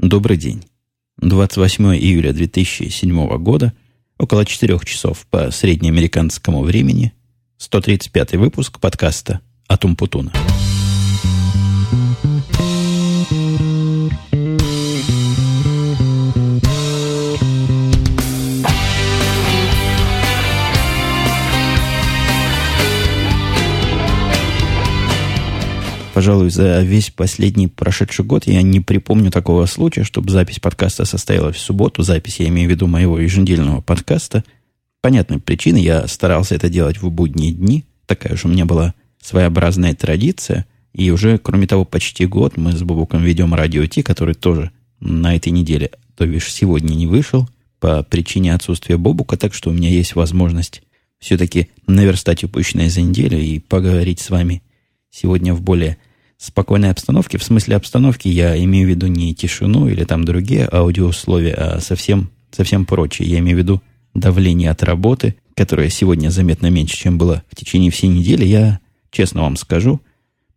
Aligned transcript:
Добрый 0.00 0.36
день. 0.36 0.62
28 1.20 1.96
июля 1.96 2.32
2007 2.32 3.36
года, 3.38 3.72
около 4.16 4.44
4 4.44 4.78
часов 4.84 5.26
по 5.28 5.50
среднеамериканскому 5.50 6.62
времени, 6.62 7.12
135 7.56 8.34
выпуск 8.34 8.78
подкаста 8.78 9.40
«Атум 9.66 9.96
Путуна». 9.96 10.32
Пожалуй, 26.18 26.50
за 26.50 26.82
весь 26.82 27.10
последний 27.10 27.68
прошедший 27.68 28.24
год 28.24 28.48
я 28.48 28.60
не 28.62 28.80
припомню 28.80 29.30
такого 29.30 29.66
случая, 29.66 30.02
чтобы 30.02 30.32
запись 30.32 30.58
подкаста 30.58 31.04
состоялась 31.04 31.54
в 31.54 31.60
субботу. 31.60 32.02
Запись, 32.02 32.40
я 32.40 32.48
имею 32.48 32.68
в 32.68 32.72
виду 32.72 32.88
моего 32.88 33.20
еженедельного 33.20 33.82
подкаста. 33.82 34.42
Понятной 35.00 35.38
причины 35.38 35.76
я 35.76 36.08
старался 36.08 36.56
это 36.56 36.68
делать 36.68 37.00
в 37.00 37.08
будние 37.08 37.52
дни. 37.52 37.84
Такая 38.06 38.36
же 38.36 38.48
у 38.48 38.50
меня 38.50 38.64
была 38.64 38.94
своеобразная 39.22 39.94
традиция. 39.94 40.66
И 40.92 41.08
уже, 41.12 41.38
кроме 41.38 41.68
того, 41.68 41.84
почти 41.84 42.26
год 42.26 42.56
мы 42.56 42.72
с 42.72 42.82
Бубуком 42.82 43.22
ведем 43.22 43.54
радио 43.54 43.86
Ти, 43.86 44.02
который 44.02 44.34
тоже 44.34 44.72
на 44.98 45.36
этой 45.36 45.50
неделе, 45.50 45.92
то 46.16 46.26
бишь 46.26 46.52
сегодня 46.52 46.96
не 46.96 47.06
вышел 47.06 47.48
по 47.78 48.02
причине 48.02 48.56
отсутствия 48.56 48.96
Бобука, 48.96 49.36
так 49.36 49.54
что 49.54 49.70
у 49.70 49.72
меня 49.72 49.88
есть 49.88 50.16
возможность 50.16 50.82
все-таки 51.20 51.68
наверстать 51.86 52.42
упущенное 52.42 52.90
за 52.90 53.02
неделю 53.02 53.38
и 53.38 53.60
поговорить 53.60 54.18
с 54.18 54.30
вами 54.30 54.64
сегодня 55.10 55.54
в 55.54 55.62
более 55.62 55.96
спокойной 56.38 56.90
обстановке. 56.90 57.36
В 57.36 57.44
смысле 57.44 57.76
обстановки 57.76 58.28
я 58.28 58.62
имею 58.64 58.86
в 58.86 58.90
виду 58.90 59.08
не 59.08 59.34
тишину 59.34 59.88
или 59.88 60.04
там 60.04 60.24
другие 60.24 60.68
аудиоусловия, 60.70 61.54
а 61.54 61.80
совсем, 61.80 62.30
совсем 62.50 62.86
прочее. 62.86 63.28
Я 63.28 63.40
имею 63.40 63.56
в 63.56 63.60
виду 63.60 63.82
давление 64.14 64.70
от 64.70 64.82
работы, 64.82 65.34
которое 65.54 65.90
сегодня 65.90 66.30
заметно 66.30 66.70
меньше, 66.70 66.96
чем 66.96 67.18
было 67.18 67.42
в 67.50 67.56
течение 67.56 67.90
всей 67.90 68.06
недели. 68.06 68.44
Я, 68.44 68.78
честно 69.10 69.42
вам 69.42 69.56
скажу, 69.56 70.00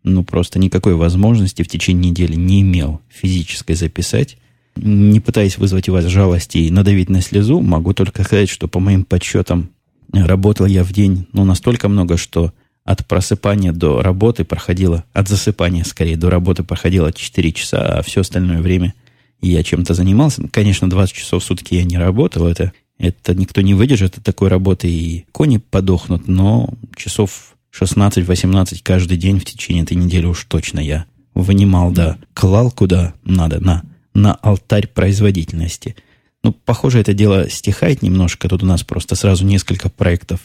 ну 0.04 0.24
просто 0.24 0.60
никакой 0.60 0.96
возможности 0.96 1.64
в 1.64 1.68
течение 1.68 2.12
недели 2.12 2.36
не 2.36 2.62
имел 2.62 3.02
физической 3.10 3.74
записать. 3.74 4.38
Не 4.76 5.20
пытаясь 5.20 5.58
вызвать 5.58 5.90
у 5.90 5.94
вас 5.94 6.06
жалости 6.06 6.60
и 6.60 6.72
надавить 6.72 7.10
на 7.10 7.22
слезу, 7.22 7.60
могу 7.60 7.94
только 7.94 8.24
сказать, 8.24 8.50
что 8.50 8.68
по 8.68 8.80
моим 8.80 9.04
подсчетам 9.04 9.72
работал 10.14 10.66
я 10.66 10.84
в 10.84 10.94
день 10.94 11.28
ну, 11.34 11.44
настолько 11.44 11.90
много, 11.90 12.18
что 12.18 12.54
от 12.92 13.08
просыпания 13.08 13.72
до 13.72 14.02
работы 14.02 14.44
проходило, 14.44 15.06
от 15.14 15.30
засыпания 15.30 15.86
скорее 15.86 16.18
до 16.18 16.30
работы 16.30 16.64
проходило 16.64 17.14
4 17.14 17.52
часа, 17.54 18.00
а 18.00 18.02
все 18.02 18.20
остальное 18.22 18.62
время 18.62 18.94
я 19.42 19.64
чем-то 19.64 19.94
занимался. 19.94 20.46
Конечно, 20.52 20.90
20 20.90 21.16
часов 21.16 21.42
в 21.42 21.46
сутки 21.46 21.76
я 21.76 21.86
не 21.86 21.98
работал, 21.98 22.46
это, 22.48 22.74
это 22.98 23.34
никто 23.34 23.62
не 23.62 23.74
выдержит 23.74 24.18
от 24.18 24.26
такой 24.26 24.50
работы, 24.50 24.90
и 24.90 25.26
кони 25.32 25.58
подохнут, 25.58 26.28
но 26.28 26.70
часов 26.98 27.56
16-18 27.74 28.82
каждый 28.84 29.16
день 29.16 29.40
в 29.40 29.46
течение 29.46 29.84
этой 29.84 29.96
недели 29.96 30.26
уж 30.26 30.44
точно 30.44 30.82
я 30.82 31.06
вынимал, 31.34 31.92
да, 31.92 32.18
клал 32.34 32.72
куда 32.72 33.14
надо, 33.24 33.62
на, 33.62 33.84
на 34.14 34.34
алтарь 34.34 34.88
производительности. 34.88 35.96
Ну, 36.44 36.52
похоже, 36.52 37.00
это 37.00 37.14
дело 37.14 37.50
стихает 37.50 38.02
немножко. 38.02 38.50
Тут 38.50 38.64
у 38.64 38.66
нас 38.66 38.84
просто 38.84 39.16
сразу 39.16 39.46
несколько 39.46 39.90
проектов 39.90 40.42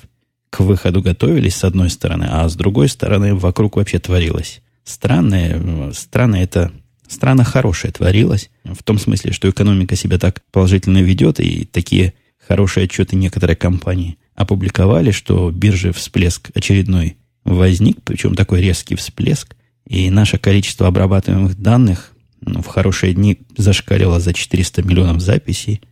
к 0.57 0.61
выходу 0.61 1.03
готовились, 1.03 1.55
с 1.55 1.65
одной 1.65 1.91
стороны, 1.91 2.27
а 2.31 2.49
с 2.49 2.57
другой 2.57 2.89
стороны, 2.89 3.35
вокруг 3.35 3.77
вообще 3.77 3.99
творилось. 3.99 4.63
Странное, 4.85 5.93
странное 5.93 6.45
это 6.45 6.73
странно 7.07 7.45
хорошее 7.45 7.93
творилось, 7.93 8.49
в 8.65 8.83
том 8.83 8.99
смысле, 8.99 9.33
что 9.33 9.51
экономика 9.51 9.97
себя 9.97 10.19
так 10.19 10.41
положительно 10.53 11.03
ведет, 11.03 11.41
и 11.41 11.67
такие 11.67 12.15
хорошие 12.39 12.85
отчеты 12.85 13.17
некоторые 13.17 13.55
компании 13.55 14.17
опубликовали, 14.35 15.11
что 15.11 15.51
биржи 15.51 15.93
всплеск 15.93 16.51
очередной 16.55 17.19
возник, 17.45 17.99
причем 18.03 18.35
такой 18.35 18.63
резкий 18.63 18.95
всплеск, 18.95 19.57
и 19.87 20.09
наше 20.09 20.39
количество 20.39 20.87
обрабатываемых 20.87 21.61
данных 21.61 22.13
ну, 22.41 22.63
в 22.63 22.67
хорошие 22.67 23.13
дни 23.13 23.41
зашкалило 23.59 24.21
за 24.21 24.33
400 24.33 24.85
миллионов 24.85 25.21
записей. 25.21 25.83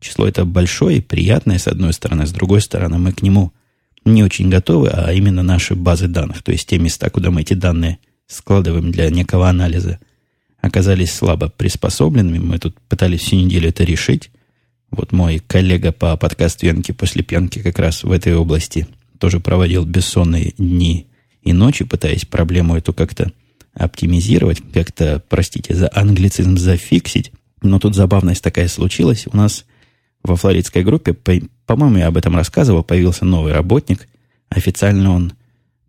Число 0.00 0.26
это 0.26 0.44
большое 0.44 0.98
и 0.98 1.02
приятное, 1.02 1.58
с 1.58 1.68
одной 1.68 1.92
стороны, 1.92 2.26
с 2.26 2.32
другой 2.32 2.62
стороны, 2.62 2.98
мы 2.98 3.12
к 3.12 3.22
нему 3.22 3.52
не 4.14 4.24
очень 4.24 4.48
готовы, 4.48 4.88
а 4.88 5.12
именно 5.12 5.42
наши 5.42 5.74
базы 5.74 6.08
данных, 6.08 6.42
то 6.42 6.52
есть 6.52 6.68
те 6.68 6.78
места, 6.78 7.10
куда 7.10 7.30
мы 7.30 7.42
эти 7.42 7.54
данные 7.54 7.98
складываем 8.26 8.90
для 8.90 9.10
некого 9.10 9.48
анализа, 9.48 9.98
оказались 10.60 11.12
слабо 11.12 11.48
приспособленными. 11.48 12.38
Мы 12.38 12.58
тут 12.58 12.78
пытались 12.88 13.20
всю 13.20 13.36
неделю 13.36 13.68
это 13.68 13.84
решить. 13.84 14.30
Вот 14.90 15.12
мой 15.12 15.38
коллега 15.38 15.92
по 15.92 16.16
подкасту 16.16 16.60
«Пьянки 16.60 16.92
после 16.92 17.22
пьянки» 17.22 17.60
как 17.60 17.78
раз 17.78 18.04
в 18.04 18.10
этой 18.10 18.34
области 18.34 18.86
тоже 19.18 19.40
проводил 19.40 19.84
бессонные 19.84 20.54
дни 20.56 21.06
и 21.42 21.52
ночи, 21.52 21.84
пытаясь 21.84 22.24
проблему 22.24 22.76
эту 22.76 22.92
как-то 22.92 23.32
оптимизировать, 23.74 24.62
как-то, 24.72 25.22
простите 25.28 25.74
за 25.74 25.90
англицизм, 25.92 26.56
зафиксить. 26.56 27.32
Но 27.62 27.78
тут 27.78 27.94
забавность 27.94 28.42
такая 28.42 28.68
случилась. 28.68 29.26
У 29.30 29.36
нас 29.36 29.64
во 30.22 30.36
флоридской 30.36 30.82
группе 30.82 31.14
по-моему, 31.68 31.98
я 31.98 32.06
об 32.06 32.16
этом 32.16 32.34
рассказывал, 32.34 32.82
появился 32.82 33.26
новый 33.26 33.52
работник. 33.52 34.08
Официально 34.48 35.10
он 35.10 35.34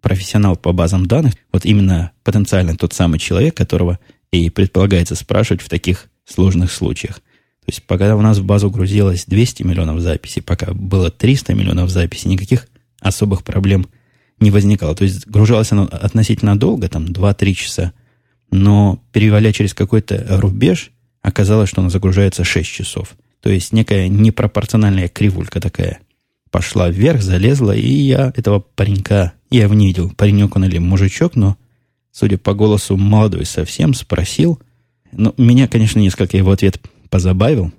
профессионал 0.01 0.57
по 0.57 0.73
базам 0.73 1.05
данных. 1.05 1.35
Вот 1.53 1.65
именно 1.65 2.11
потенциально 2.25 2.75
тот 2.75 2.91
самый 2.91 3.17
человек, 3.17 3.55
которого 3.55 3.97
и 4.31 4.49
предполагается 4.49 5.15
спрашивать 5.15 5.61
в 5.61 5.69
таких 5.69 6.09
сложных 6.25 6.73
случаях. 6.73 7.15
То 7.15 7.71
есть, 7.71 7.83
пока 7.83 8.13
у 8.17 8.21
нас 8.21 8.39
в 8.39 8.45
базу 8.45 8.69
грузилось 8.69 9.23
200 9.25 9.63
миллионов 9.63 10.01
записей, 10.01 10.41
пока 10.41 10.73
было 10.73 11.09
300 11.09 11.53
миллионов 11.53 11.89
записей, 11.89 12.29
никаких 12.29 12.67
особых 12.99 13.45
проблем 13.45 13.87
не 14.41 14.51
возникало. 14.51 14.95
То 14.95 15.05
есть, 15.05 15.27
гружалось 15.27 15.71
оно 15.71 15.83
относительно 15.83 16.59
долго, 16.59 16.89
там 16.89 17.05
2-3 17.05 17.53
часа, 17.53 17.93
но 18.51 19.01
переваля 19.13 19.53
через 19.53 19.73
какой-то 19.73 20.25
рубеж, 20.41 20.91
оказалось, 21.21 21.69
что 21.69 21.79
оно 21.79 21.89
загружается 21.89 22.43
6 22.43 22.69
часов– 22.69 23.15
то 23.41 23.49
есть 23.49 23.71
некая 23.71 24.07
непропорциональная 24.07 25.07
кривулька 25.07 25.61
такая 25.61 25.99
пошла 26.51 26.89
вверх, 26.89 27.21
залезла, 27.21 27.75
и 27.75 27.87
я 27.87 28.33
этого 28.35 28.59
паренька, 28.59 29.33
я 29.49 29.63
его 29.63 29.73
не 29.73 29.87
видел, 29.87 30.11
паренек 30.11 30.55
он 30.55 30.65
или 30.65 30.79
мужичок, 30.79 31.35
но, 31.35 31.57
судя 32.11 32.37
по 32.37 32.53
голосу, 32.53 32.97
молодой 32.97 33.45
совсем, 33.45 33.93
спросил. 33.93 34.59
Но 35.11 35.33
ну, 35.37 35.45
меня, 35.45 35.67
конечно, 35.67 35.99
несколько 35.99 36.37
его 36.37 36.51
ответ 36.51 36.81
позабавил. 37.09 37.71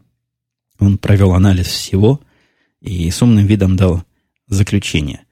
Он 0.78 0.99
провел 0.99 1.32
анализ 1.32 1.66
всего 1.66 2.20
и 2.81 3.10
с 3.10 3.20
умным 3.22 3.47
видом 3.47 3.76
дал 3.76 4.04
заключение. 4.49 5.22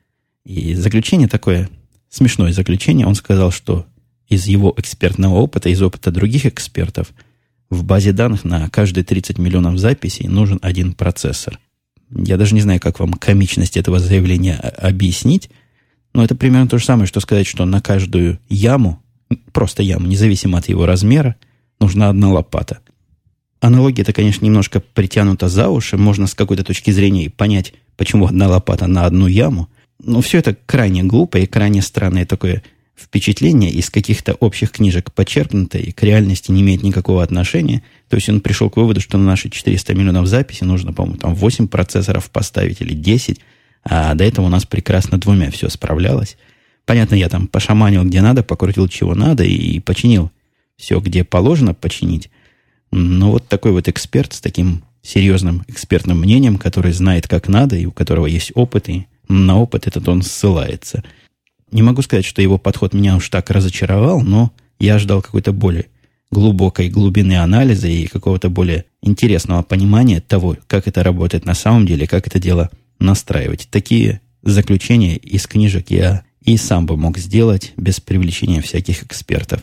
И 0.44 0.74
заключение 0.74 1.28
такое, 1.28 1.70
смешное 2.10 2.52
заключение, 2.52 3.06
он 3.06 3.14
сказал, 3.14 3.50
что 3.50 3.86
из 4.28 4.46
его 4.46 4.74
экспертного 4.76 5.36
опыта, 5.36 5.68
из 5.68 5.80
опыта 5.80 6.10
других 6.10 6.44
экспертов– 6.44 7.12
в 7.70 7.84
базе 7.84 8.12
данных 8.12 8.44
на 8.44 8.68
каждые 8.68 9.04
30 9.04 9.38
миллионов 9.38 9.78
записей 9.78 10.26
нужен 10.28 10.58
один 10.62 10.94
процессор. 10.94 11.58
Я 12.10 12.36
даже 12.36 12.54
не 12.54 12.60
знаю, 12.60 12.80
как 12.80 13.00
вам 13.00 13.12
комичность 13.12 13.76
этого 13.76 13.98
заявления 13.98 14.54
объяснить, 14.56 15.50
но 16.14 16.24
это 16.24 16.34
примерно 16.34 16.68
то 16.68 16.78
же 16.78 16.84
самое, 16.84 17.06
что 17.06 17.20
сказать, 17.20 17.46
что 17.46 17.64
на 17.66 17.80
каждую 17.80 18.38
яму, 18.48 19.02
просто 19.52 19.82
яму, 19.82 20.06
независимо 20.06 20.58
от 20.58 20.68
его 20.68 20.86
размера, 20.86 21.36
нужна 21.80 22.08
одна 22.08 22.30
лопата. 22.30 22.80
Аналогия 23.60 24.02
это, 24.02 24.12
конечно, 24.12 24.44
немножко 24.44 24.80
притянута 24.80 25.48
за 25.48 25.68
уши. 25.68 25.96
Можно 25.96 26.26
с 26.26 26.34
какой-то 26.34 26.64
точки 26.64 26.92
зрения 26.92 27.28
понять, 27.28 27.74
почему 27.96 28.26
одна 28.26 28.48
лопата 28.48 28.86
на 28.86 29.04
одну 29.04 29.26
яму. 29.26 29.68
Но 30.02 30.20
все 30.20 30.38
это 30.38 30.56
крайне 30.66 31.02
глупо 31.02 31.38
и 31.38 31.46
крайне 31.46 31.82
странное 31.82 32.24
такое 32.24 32.62
впечатление 32.98 33.70
из 33.70 33.90
каких-то 33.90 34.34
общих 34.34 34.72
книжек 34.72 35.12
почерпнуто 35.12 35.78
и 35.78 35.92
к 35.92 36.02
реальности 36.02 36.50
не 36.50 36.62
имеет 36.62 36.82
никакого 36.82 37.22
отношения. 37.22 37.82
То 38.08 38.16
есть 38.16 38.28
он 38.28 38.40
пришел 38.40 38.68
к 38.70 38.76
выводу, 38.76 39.00
что 39.00 39.18
на 39.18 39.24
наши 39.24 39.48
400 39.48 39.94
миллионов 39.94 40.26
записи 40.26 40.64
нужно, 40.64 40.92
по-моему, 40.92 41.18
там 41.18 41.34
8 41.34 41.68
процессоров 41.68 42.30
поставить 42.30 42.80
или 42.80 42.94
10, 42.94 43.40
а 43.84 44.14
до 44.14 44.24
этого 44.24 44.46
у 44.46 44.48
нас 44.48 44.66
прекрасно 44.66 45.18
двумя 45.18 45.50
все 45.50 45.68
справлялось. 45.68 46.36
Понятно, 46.84 47.14
я 47.14 47.28
там 47.28 47.46
пошаманил 47.46 48.04
где 48.04 48.20
надо, 48.20 48.42
покрутил 48.42 48.88
чего 48.88 49.14
надо 49.14 49.44
и 49.44 49.78
починил 49.80 50.30
все, 50.76 50.98
где 51.00 51.24
положено 51.24 51.74
починить. 51.74 52.30
Но 52.90 53.32
вот 53.32 53.46
такой 53.46 53.72
вот 53.72 53.88
эксперт 53.88 54.32
с 54.32 54.40
таким 54.40 54.82
серьезным 55.02 55.64
экспертным 55.68 56.18
мнением, 56.18 56.58
который 56.58 56.92
знает, 56.92 57.28
как 57.28 57.48
надо, 57.48 57.76
и 57.76 57.86
у 57.86 57.92
которого 57.92 58.26
есть 58.26 58.52
опыт, 58.54 58.88
и 58.88 59.06
на 59.28 59.58
опыт 59.58 59.86
этот 59.86 60.08
он 60.08 60.22
ссылается– 60.22 61.04
не 61.70 61.82
могу 61.82 62.02
сказать, 62.02 62.24
что 62.24 62.42
его 62.42 62.58
подход 62.58 62.94
меня 62.94 63.16
уж 63.16 63.28
так 63.28 63.50
разочаровал, 63.50 64.20
но 64.20 64.52
я 64.78 64.94
ожидал 64.94 65.22
какой-то 65.22 65.52
более 65.52 65.86
глубокой 66.30 66.88
глубины 66.88 67.38
анализа 67.38 67.88
и 67.88 68.06
какого-то 68.06 68.50
более 68.50 68.84
интересного 69.02 69.62
понимания 69.62 70.20
того, 70.20 70.56
как 70.66 70.86
это 70.86 71.02
работает 71.02 71.44
на 71.44 71.54
самом 71.54 71.86
деле, 71.86 72.06
как 72.06 72.26
это 72.26 72.38
дело 72.38 72.70
настраивать. 72.98 73.68
Такие 73.70 74.20
заключения 74.42 75.16
из 75.16 75.46
книжек 75.46 75.90
я 75.90 76.22
и 76.42 76.56
сам 76.56 76.86
бы 76.86 76.96
мог 76.96 77.18
сделать 77.18 77.72
без 77.76 78.00
привлечения 78.00 78.60
всяких 78.60 79.02
экспертов. 79.02 79.62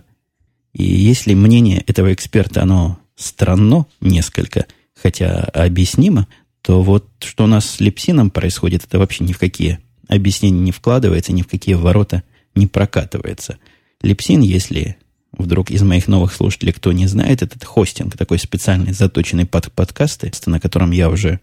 И 0.74 0.84
если 0.84 1.34
мнение 1.34 1.82
этого 1.88 2.14
эксперта, 2.14 2.64
оно 2.64 3.00
странно 3.16 3.86
несколько, 4.02 4.66
хотя 5.02 5.46
объяснимо, 5.54 6.28
то 6.62 6.82
вот 6.82 7.08
что 7.20 7.46
у 7.46 7.48
нас 7.48 7.70
с 7.70 7.80
липсином 7.80 8.30
происходит, 8.30 8.84
это 8.86 9.00
вообще 9.00 9.24
ни 9.24 9.34
в 9.34 9.40
какие 9.40 9.80
объяснения 10.08 10.60
не 10.60 10.72
вкладывается, 10.72 11.34
ни 11.34 11.42
в 11.42 11.48
какие 11.48 11.76
ворота 11.76 12.24
не 12.56 12.68
прокатывается. 12.68 13.58
Липсин, 14.02 14.42
если 14.42 14.98
вдруг 15.32 15.72
из 15.72 15.82
моих 15.82 16.08
новых 16.08 16.34
слушателей 16.34 16.74
кто 16.74 16.92
не 16.92 17.08
знает, 17.08 17.42
этот 17.42 17.64
хостинг 17.64 18.18
такой 18.18 18.40
специальный, 18.40 18.94
заточенный 18.94 19.46
под 19.46 19.72
подкасты, 19.72 20.32
на 20.46 20.60
котором 20.60 20.92
я 20.92 21.10
уже, 21.10 21.40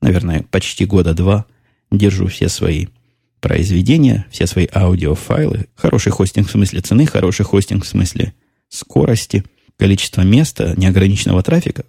наверное, 0.00 0.44
почти 0.50 0.84
года 0.86 1.14
два 1.14 1.46
держу 1.90 2.26
все 2.28 2.48
свои 2.48 2.86
произведения, 3.40 4.26
все 4.30 4.46
свои 4.46 4.66
аудиофайлы. 4.72 5.66
Хороший 5.74 6.12
хостинг 6.12 6.48
в 6.48 6.52
смысле 6.52 6.80
цены, 6.80 7.06
хороший 7.06 7.44
хостинг 7.44 7.84
в 7.84 7.88
смысле 7.88 8.32
скорости, 8.68 9.44
количества 9.76 10.22
места, 10.22 10.74
неограниченного 10.76 11.42
трафика. 11.42 11.84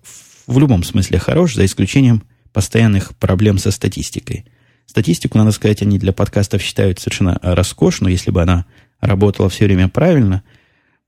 В 0.47 0.59
любом 0.59 0.83
смысле 0.83 1.17
хорош, 1.17 1.55
за 1.55 1.65
исключением 1.65 2.23
постоянных 2.51 3.15
проблем 3.15 3.57
со 3.57 3.71
статистикой. 3.71 4.45
Статистику, 4.85 5.37
надо 5.37 5.51
сказать, 5.51 5.81
они 5.81 5.99
для 5.99 6.13
подкастов 6.13 6.61
считают 6.61 6.99
совершенно 6.99 7.39
роскошную, 7.41 8.11
если 8.11 8.31
бы 8.31 8.41
она 8.41 8.65
работала 8.99 9.49
все 9.49 9.65
время 9.65 9.89
правильно– 9.89 10.43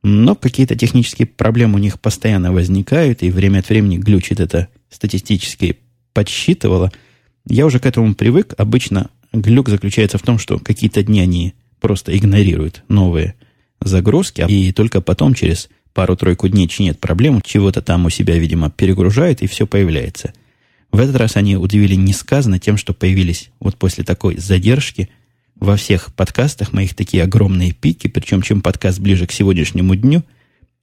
но 0.04 0.36
какие-то 0.36 0.76
технические 0.76 1.26
проблемы 1.26 1.76
у 1.76 1.80
них 1.80 2.00
постоянно 2.00 2.54
возникают, 2.54 3.24
и 3.24 3.32
время 3.32 3.60
от 3.60 3.70
времени 3.70 3.98
глючит 3.98 4.40
это 4.40 4.68
статистически 4.90 5.80
подсчитывало. 6.14 6.92
Я 7.46 7.66
уже 7.66 7.80
к 7.80 7.86
этому 7.86 8.14
привык. 8.16 8.54
Обычно 8.58 9.10
глюк 9.34 9.70
заключается 9.70 10.18
в 10.18 10.22
том, 10.22 10.40
что 10.40 10.60
какие-то 10.60 11.04
дни 11.04 11.20
они 11.20 11.56
просто 11.80 12.16
игнорируют 12.18 12.84
новые 12.88 13.36
загрузки, 13.82 14.46
и 14.48 14.72
только 14.72 15.02
потом, 15.02 15.34
через 15.34 15.70
пару-тройку 15.94 16.48
дней 16.48 16.68
чинят 16.68 17.00
проблему, 17.00 17.42
чего-то 17.42 17.82
там 17.82 18.06
у 18.06 18.10
себя, 18.10 18.38
видимо, 18.38 18.70
перегружают, 18.70 19.42
и 19.42 19.48
все 19.48 19.68
появляется. 19.68 20.34
В 20.92 21.00
этот 21.00 21.16
раз 21.16 21.36
они 21.36 21.56
удивили 21.58 21.96
несказанно 21.96 22.60
тем, 22.60 22.78
что 22.78 22.94
появились 22.94 23.50
вот 23.60 23.76
после 23.76 24.04
такой 24.04 24.38
задержки 24.38 25.10
во 25.56 25.76
всех 25.76 26.14
подкастах 26.14 26.74
моих 26.74 26.96
такие 26.96 27.24
огромные 27.24 27.74
пики, 27.74 28.08
причем 28.08 28.42
чем 28.42 28.62
подкаст 28.62 29.00
ближе 29.00 29.28
к 29.28 29.32
сегодняшнему 29.32 29.96
дню, 29.96 30.24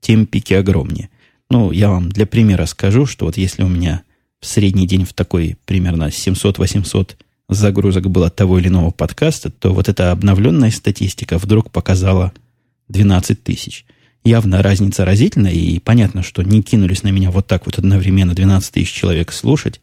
тем 0.01 0.27
пики 0.27 0.55
огромнее. 0.55 1.09
Ну, 1.51 1.71
я 1.71 1.89
вам 1.89 2.09
для 2.09 2.27
примера 2.27 2.67
скажу, 2.67 3.07
что 3.07 3.27
вот 3.27 3.37
если 3.37 3.63
у 3.63 3.69
меня 3.69 4.03
в 4.41 4.47
средний 4.47 4.87
день 4.87 5.05
в 5.05 5.13
такой 5.13 5.57
примерно 5.65 6.09
700-800 6.09 7.13
загрузок 7.49 8.11
было 8.11 8.31
того 8.31 8.59
или 8.59 8.69
иного 8.69 8.91
подкаста, 8.91 9.51
то 9.51 9.73
вот 9.73 9.89
эта 9.89 10.11
обновленная 10.11 10.71
статистика 10.71 11.39
вдруг 11.39 11.71
показала 11.71 12.33
12 12.89 13.43
тысяч. 13.43 13.85
Явно 14.25 14.63
разница 14.63 15.05
разительная, 15.05 15.53
и 15.53 15.79
понятно, 15.79 16.23
что 16.23 16.43
не 16.43 16.63
кинулись 16.63 17.03
на 17.03 17.09
меня 17.09 17.31
вот 17.31 17.47
так 17.47 17.67
вот 17.67 17.79
одновременно 17.79 18.35
12 18.35 18.73
тысяч 18.73 18.93
человек 18.93 19.33
слушать 19.33 19.81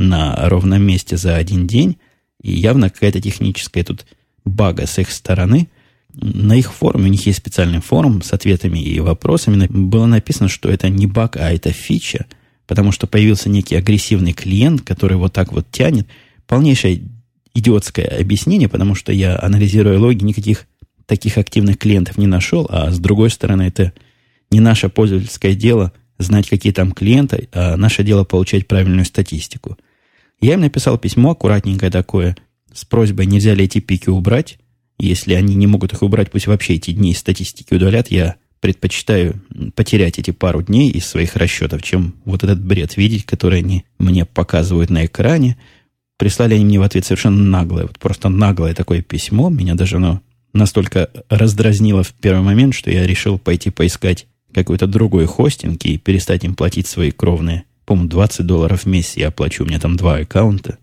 на 0.00 0.48
ровном 0.48 0.82
месте 0.82 1.16
за 1.16 1.36
один 1.36 1.66
день, 1.66 1.98
и 2.42 2.52
явно 2.52 2.90
какая-то 2.90 3.20
техническая 3.20 3.84
тут 3.84 4.06
бага 4.44 4.86
с 4.86 4.98
их 4.98 5.10
стороны. 5.10 5.68
На 6.14 6.54
их 6.56 6.72
форуме, 6.72 7.04
у 7.04 7.12
них 7.12 7.26
есть 7.26 7.38
специальный 7.38 7.80
форум 7.80 8.22
с 8.22 8.32
ответами 8.32 8.80
и 8.80 8.98
вопросами, 8.98 9.66
было 9.68 10.06
написано, 10.06 10.48
что 10.48 10.68
это 10.68 10.88
не 10.88 11.06
баг, 11.06 11.36
а 11.36 11.52
это 11.52 11.70
фича, 11.70 12.26
потому 12.66 12.90
что 12.90 13.06
появился 13.06 13.48
некий 13.48 13.76
агрессивный 13.76 14.32
клиент, 14.32 14.82
который 14.82 15.16
вот 15.16 15.32
так 15.32 15.52
вот 15.52 15.70
тянет. 15.70 16.08
Полнейшее 16.46 17.02
идиотское 17.54 18.06
объяснение, 18.06 18.68
потому 18.68 18.94
что 18.94 19.12
я, 19.12 19.38
анализируя 19.40 19.98
логи, 19.98 20.24
никаких 20.24 20.66
таких 21.06 21.38
активных 21.38 21.78
клиентов 21.78 22.18
не 22.18 22.26
нашел, 22.26 22.66
а 22.70 22.90
с 22.90 22.98
другой 22.98 23.30
стороны, 23.30 23.62
это 23.62 23.92
не 24.50 24.60
наше 24.60 24.88
пользовательское 24.88 25.54
дело 25.54 25.92
знать, 26.18 26.48
какие 26.48 26.72
там 26.72 26.92
клиенты, 26.92 27.48
а 27.52 27.76
наше 27.76 28.02
дело 28.02 28.24
получать 28.24 28.66
правильную 28.66 29.04
статистику. 29.04 29.76
Я 30.40 30.54
им 30.54 30.60
написал 30.60 30.98
письмо 30.98 31.32
аккуратненькое 31.32 31.90
такое– 31.90 32.36
с 32.72 32.84
просьбой, 32.84 33.26
нельзя 33.26 33.54
ли 33.54 33.64
эти 33.64 33.80
пики 33.80 34.08
убрать. 34.08 34.58
Если 34.98 35.34
они 35.34 35.54
не 35.54 35.66
могут 35.66 35.92
их 35.92 36.02
убрать, 36.02 36.30
пусть 36.30 36.46
вообще 36.46 36.74
эти 36.74 36.92
дни 36.92 37.12
из 37.12 37.18
статистики 37.18 37.74
удалят. 37.74 38.10
Я 38.10 38.36
предпочитаю 38.60 39.42
потерять 39.74 40.18
эти 40.18 40.30
пару 40.30 40.62
дней 40.62 40.90
из 40.90 41.06
своих 41.06 41.36
расчетов, 41.36 41.82
чем 41.82 42.14
вот 42.24 42.44
этот 42.44 42.62
бред 42.62 42.96
видеть, 42.96 43.24
который 43.24 43.60
они 43.60 43.84
мне 43.98 44.24
показывают 44.24 44.90
на 44.90 45.06
экране. 45.06 45.56
Прислали 46.18 46.54
они 46.54 46.66
мне 46.66 46.78
в 46.78 46.82
ответ 46.82 47.06
совершенно 47.06 47.42
наглое, 47.42 47.84
вот 47.84 47.98
просто 47.98 48.28
наглое 48.28 48.74
такое 48.74 49.00
письмо. 49.00 49.48
Меня 49.48 49.74
даже 49.74 49.96
оно 49.96 50.20
настолько 50.52 51.08
раздразнило 51.30 52.02
в 52.02 52.12
первый 52.12 52.42
момент, 52.42 52.74
что 52.74 52.90
я 52.90 53.06
решил 53.06 53.38
пойти 53.38 53.70
поискать 53.70 54.26
какой-то 54.52 54.86
другой 54.86 55.24
хостинг 55.24 55.82
и 55.86 55.96
перестать 55.96 56.44
им 56.44 56.54
платить 56.54 56.86
свои 56.86 57.10
кровные. 57.10 57.64
По-моему, 57.90 58.08
20 58.08 58.46
долларов 58.46 58.84
в 58.84 58.86
месяц 58.86 59.16
я 59.16 59.28
оплачу. 59.28 59.64
У 59.64 59.66
меня 59.66 59.80
там 59.80 59.96
два 59.96 60.18
аккаунта 60.18 60.78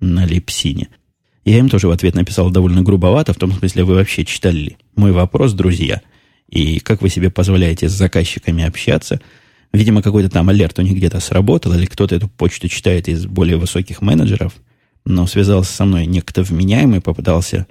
на 0.00 0.26
Липсине. 0.26 0.88
Я 1.44 1.60
им 1.60 1.68
тоже 1.68 1.86
в 1.86 1.92
ответ 1.92 2.16
написал 2.16 2.50
довольно 2.50 2.82
грубовато, 2.82 3.32
в 3.32 3.36
том 3.36 3.52
смысле, 3.52 3.84
вы 3.84 3.94
вообще 3.94 4.24
читали 4.24 4.56
ли 4.56 4.76
мой 4.96 5.12
вопрос, 5.12 5.52
друзья, 5.52 6.02
и 6.48 6.80
как 6.80 7.00
вы 7.00 7.10
себе 7.10 7.30
позволяете 7.30 7.88
с 7.88 7.92
заказчиками 7.92 8.64
общаться. 8.64 9.20
Видимо, 9.72 10.02
какой-то 10.02 10.30
там 10.30 10.48
алерт 10.48 10.80
у 10.80 10.82
них 10.82 10.96
где-то 10.96 11.20
сработал, 11.20 11.74
или 11.74 11.86
кто-то 11.86 12.16
эту 12.16 12.26
почту 12.26 12.66
читает 12.66 13.06
из 13.06 13.24
более 13.24 13.56
высоких 13.56 14.02
менеджеров, 14.02 14.52
но 15.04 15.28
связался 15.28 15.72
со 15.72 15.84
мной 15.84 16.06
некто 16.06 16.42
вменяемый, 16.42 17.00
попытался 17.00 17.68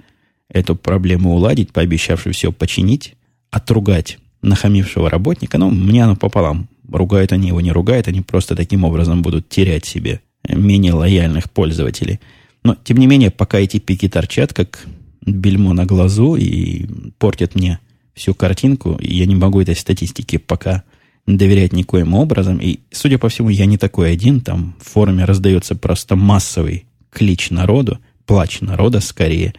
эту 0.48 0.76
проблему 0.76 1.34
уладить, 1.34 1.74
пообещавший 1.74 2.32
все 2.32 2.52
починить, 2.52 3.16
отругать 3.50 4.16
нахамившего 4.40 5.10
работника. 5.10 5.58
Но 5.58 5.68
мне 5.68 6.04
оно 6.04 6.16
пополам. 6.16 6.70
Ругают 6.90 7.32
они 7.32 7.48
его, 7.48 7.60
не 7.60 7.72
ругают, 7.72 8.08
они 8.08 8.20
просто 8.20 8.56
таким 8.56 8.84
образом 8.84 9.22
будут 9.22 9.48
терять 9.48 9.84
себе 9.84 10.20
менее 10.48 10.92
лояльных 10.92 11.50
пользователей– 11.50 12.20
но, 12.64 12.76
тем 12.84 12.98
не 12.98 13.06
менее, 13.06 13.30
пока 13.30 13.58
эти 13.58 13.78
пики 13.78 14.08
торчат, 14.08 14.52
как 14.52 14.86
бельмо 15.24 15.72
на 15.72 15.86
глазу, 15.86 16.36
и 16.36 16.86
портят 17.18 17.54
мне 17.54 17.78
всю 18.14 18.34
картинку, 18.34 18.98
и 19.00 19.16
я 19.16 19.26
не 19.26 19.36
могу 19.36 19.60
этой 19.60 19.76
статистике 19.76 20.38
пока 20.38 20.82
доверять 21.26 21.72
никоим 21.72 22.14
образом. 22.14 22.58
И, 22.58 22.80
судя 22.90 23.18
по 23.18 23.28
всему, 23.28 23.48
я 23.48 23.66
не 23.66 23.78
такой 23.78 24.12
один. 24.12 24.40
Там 24.40 24.76
в 24.82 24.90
форуме 24.90 25.24
раздается 25.24 25.76
просто 25.76 26.16
массовый 26.16 26.86
клич 27.10 27.50
народу, 27.50 27.98
плач 28.26 28.60
народа 28.60 29.00
скорее. 29.00 29.54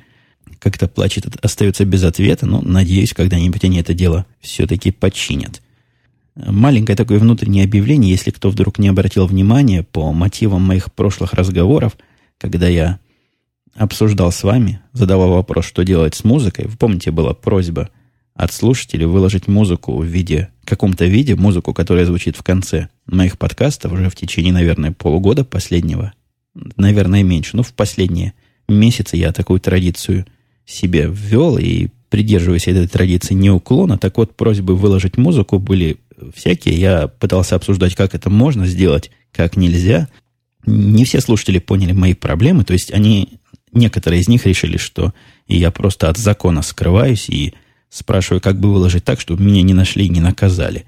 Как-то 0.57 0.87
плач 0.87 1.17
этот 1.17 1.43
остается 1.43 1.85
без 1.85 2.03
ответа, 2.03 2.45
но 2.45 2.61
надеюсь, 2.61 3.13
когда-нибудь 3.13 3.63
они 3.63 3.79
это 3.79 3.93
дело 3.93 4.25
все-таки 4.41 4.91
починят. 4.91 5.61
Маленькое 6.45 6.95
такое 6.95 7.19
внутреннее 7.19 7.65
объявление, 7.65 8.11
если 8.11 8.31
кто 8.31 8.49
вдруг 8.49 8.79
не 8.79 8.87
обратил 8.87 9.25
внимания 9.25 9.83
по 9.83 10.11
мотивам 10.13 10.61
моих 10.61 10.91
прошлых 10.93 11.33
разговоров– 11.33 11.97
когда 12.39 12.67
я 12.67 12.99
обсуждал 13.75 14.31
с 14.31 14.43
вами, 14.43 14.81
задавал 14.93 15.33
вопрос, 15.33 15.65
что 15.65 15.83
делать 15.83 16.15
с 16.15 16.23
музыкой, 16.23 16.65
вы 16.67 16.77
помните, 16.77 17.11
была 17.11 17.33
просьба 17.33 17.89
от 18.33 18.53
слушателей 18.53 19.05
выложить 19.05 19.47
музыку 19.47 19.97
в 19.97 20.05
виде, 20.05 20.49
в 20.63 20.65
каком-то 20.65 21.05
виде, 21.05 21.35
музыку, 21.35 21.73
которая 21.73 22.05
звучит 22.05 22.37
в 22.37 22.43
конце 22.43 22.87
моих 23.05 23.37
подкастов 23.37 23.91
уже 23.91 24.09
в 24.09 24.15
течение, 24.15 24.53
наверное, 24.53 24.93
полугода 24.93 25.43
последнего, 25.43 26.13
наверное, 26.77 27.23
меньше, 27.23 27.57
но 27.57 27.63
в 27.63 27.73
последние 27.73 28.33
месяцы 28.67 29.17
я 29.17 29.33
такую 29.33 29.59
традицию 29.59 30.25
себе 30.65 31.07
ввел 31.11 31.57
и 31.57 31.89
придерживаясь 32.09 32.67
этой 32.67 32.87
традиции 32.87 33.33
неуклонно. 33.33 33.97
Так 33.97 34.17
вот, 34.17 34.35
просьбы 34.35 34.75
выложить 34.75 35.17
музыку 35.17 35.59
были 35.59 35.97
всякие. 36.33 36.75
Я 36.75 37.07
пытался 37.07 37.55
обсуждать, 37.55 37.95
как 37.95 38.15
это 38.15 38.29
можно 38.29 38.65
сделать, 38.65 39.11
как 39.31 39.55
нельзя 39.55 40.09
не 40.65 41.05
все 41.05 41.21
слушатели 41.21 41.59
поняли 41.59 41.93
мои 41.93 42.13
проблемы, 42.13 42.63
то 42.63 42.73
есть 42.73 42.91
они, 42.91 43.39
некоторые 43.71 44.21
из 44.21 44.27
них 44.27 44.45
решили, 44.45 44.77
что 44.77 45.13
я 45.47 45.71
просто 45.71 46.09
от 46.09 46.17
закона 46.17 46.61
скрываюсь 46.61 47.29
и 47.29 47.53
спрашиваю, 47.89 48.41
как 48.41 48.59
бы 48.59 48.71
выложить 48.71 49.03
так, 49.03 49.19
чтобы 49.19 49.43
меня 49.43 49.61
не 49.61 49.73
нашли 49.73 50.05
и 50.05 50.09
не 50.09 50.21
наказали. 50.21 50.85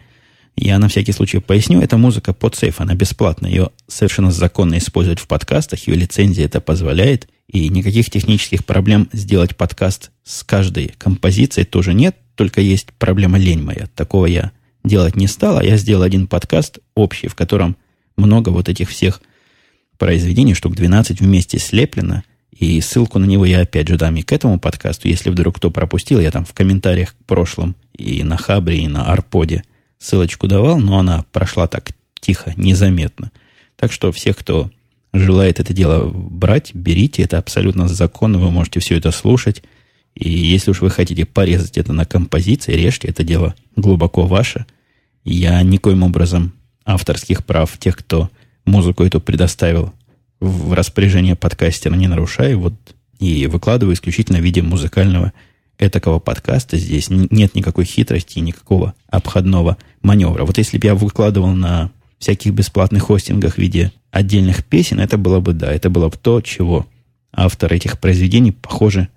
Я 0.55 0.77
на 0.79 0.89
всякий 0.89 1.13
случай 1.13 1.39
поясню, 1.39 1.81
эта 1.81 1.97
музыка 1.97 2.33
под 2.33 2.55
сейф, 2.55 2.81
она 2.81 2.93
бесплатная, 2.93 3.49
ее 3.49 3.69
совершенно 3.87 4.31
законно 4.31 4.77
использовать 4.77 5.19
в 5.19 5.27
подкастах, 5.27 5.87
ее 5.87 5.95
лицензия 5.95 6.45
это 6.45 6.59
позволяет, 6.59 7.29
и 7.51 7.67
никаких 7.67 8.09
технических 8.09 8.65
проблем 8.65 9.09
сделать 9.11 9.57
подкаст 9.57 10.11
с 10.23 10.43
каждой 10.43 10.93
композицией 10.97 11.65
тоже 11.65 11.93
нет, 11.93 12.15
только 12.35 12.61
есть 12.61 12.87
проблема 12.97 13.37
лень 13.37 13.61
моя. 13.61 13.87
Такого 13.93 14.25
я 14.25 14.51
делать 14.85 15.17
не 15.17 15.27
стал, 15.27 15.57
а 15.57 15.63
я 15.63 15.75
сделал 15.75 16.03
один 16.03 16.27
подкаст 16.27 16.79
общий, 16.95 17.27
в 17.27 17.35
котором 17.35 17.75
много 18.15 18.49
вот 18.49 18.69
этих 18.69 18.89
всех 18.89 19.21
произведений, 19.97 20.53
штук 20.53 20.75
12 20.75 21.19
вместе 21.19 21.59
слеплено, 21.59 22.23
и 22.51 22.79
ссылку 22.79 23.19
на 23.19 23.25
него 23.25 23.45
я 23.45 23.61
опять 23.61 23.89
же 23.89 23.97
дам 23.97 24.15
и 24.15 24.21
к 24.21 24.31
этому 24.31 24.57
подкасту. 24.57 25.09
Если 25.09 25.29
вдруг 25.29 25.57
кто 25.57 25.71
пропустил, 25.71 26.21
я 26.21 26.31
там 26.31 26.45
в 26.45 26.53
комментариях 26.53 27.13
к 27.13 27.25
прошлом 27.25 27.75
и 27.97 28.23
на 28.23 28.37
Хабре, 28.37 28.77
и 28.77 28.87
на 28.87 29.11
Арподе 29.11 29.65
ссылочку 29.99 30.47
давал, 30.47 30.79
но 30.79 30.99
она 30.99 31.25
прошла 31.33 31.67
так 31.67 31.91
тихо, 32.21 32.53
незаметно. 32.55 33.31
Так 33.75 33.91
что 33.91 34.11
всех, 34.13 34.37
кто 34.37 34.71
желает 35.13 35.59
это 35.59 35.73
дело 35.73 36.09
брать, 36.09 36.73
берите, 36.73 37.23
это 37.23 37.37
абсолютно 37.37 37.87
законно, 37.87 38.39
вы 38.39 38.51
можете 38.51 38.79
все 38.79 38.97
это 38.97 39.11
слушать. 39.11 39.63
И 40.15 40.29
если 40.29 40.71
уж 40.71 40.81
вы 40.81 40.89
хотите 40.89 41.25
порезать 41.25 41.77
это 41.77 41.93
на 41.93 42.05
композиции, 42.05 42.73
режьте, 42.73 43.07
это 43.07 43.23
дело 43.23 43.55
глубоко 43.75 44.25
ваше. 44.25 44.65
Я 45.23 45.61
никоим 45.61 46.03
образом 46.03 46.53
авторских 46.85 47.45
прав 47.45 47.77
тех, 47.77 47.97
кто 47.97 48.29
музыку 48.65 49.03
эту 49.03 49.21
предоставил 49.21 49.93
в 50.39 50.73
распоряжение 50.73 51.35
подкастера, 51.35 51.95
не 51.95 52.07
нарушаю, 52.07 52.59
вот 52.59 52.73
и 53.19 53.45
выкладываю 53.47 53.93
исключительно 53.93 54.39
в 54.39 54.43
виде 54.43 54.61
музыкального 54.61 55.31
этакого 55.77 56.19
подкаста. 56.19 56.77
Здесь 56.77 57.09
нет 57.09 57.55
никакой 57.55 57.85
хитрости, 57.85 58.39
никакого 58.39 58.95
обходного 59.07 59.77
маневра. 60.01 60.43
Вот 60.43 60.57
если 60.57 60.77
бы 60.77 60.87
я 60.87 60.95
выкладывал 60.95 61.53
на 61.53 61.91
всяких 62.17 62.53
бесплатных 62.53 63.03
хостингах 63.03 63.55
в 63.55 63.57
виде 63.57 63.91
отдельных 64.11 64.63
песен, 64.65 64.99
это 64.99 65.17
было 65.17 65.39
бы, 65.39 65.53
да, 65.53 65.71
это 65.71 65.89
было 65.89 66.09
бы 66.09 66.17
то, 66.17 66.41
чего 66.41 66.85
авторы 67.33 67.77
этих 67.77 67.99
произведений, 67.99 68.51
похоже, 68.51 69.07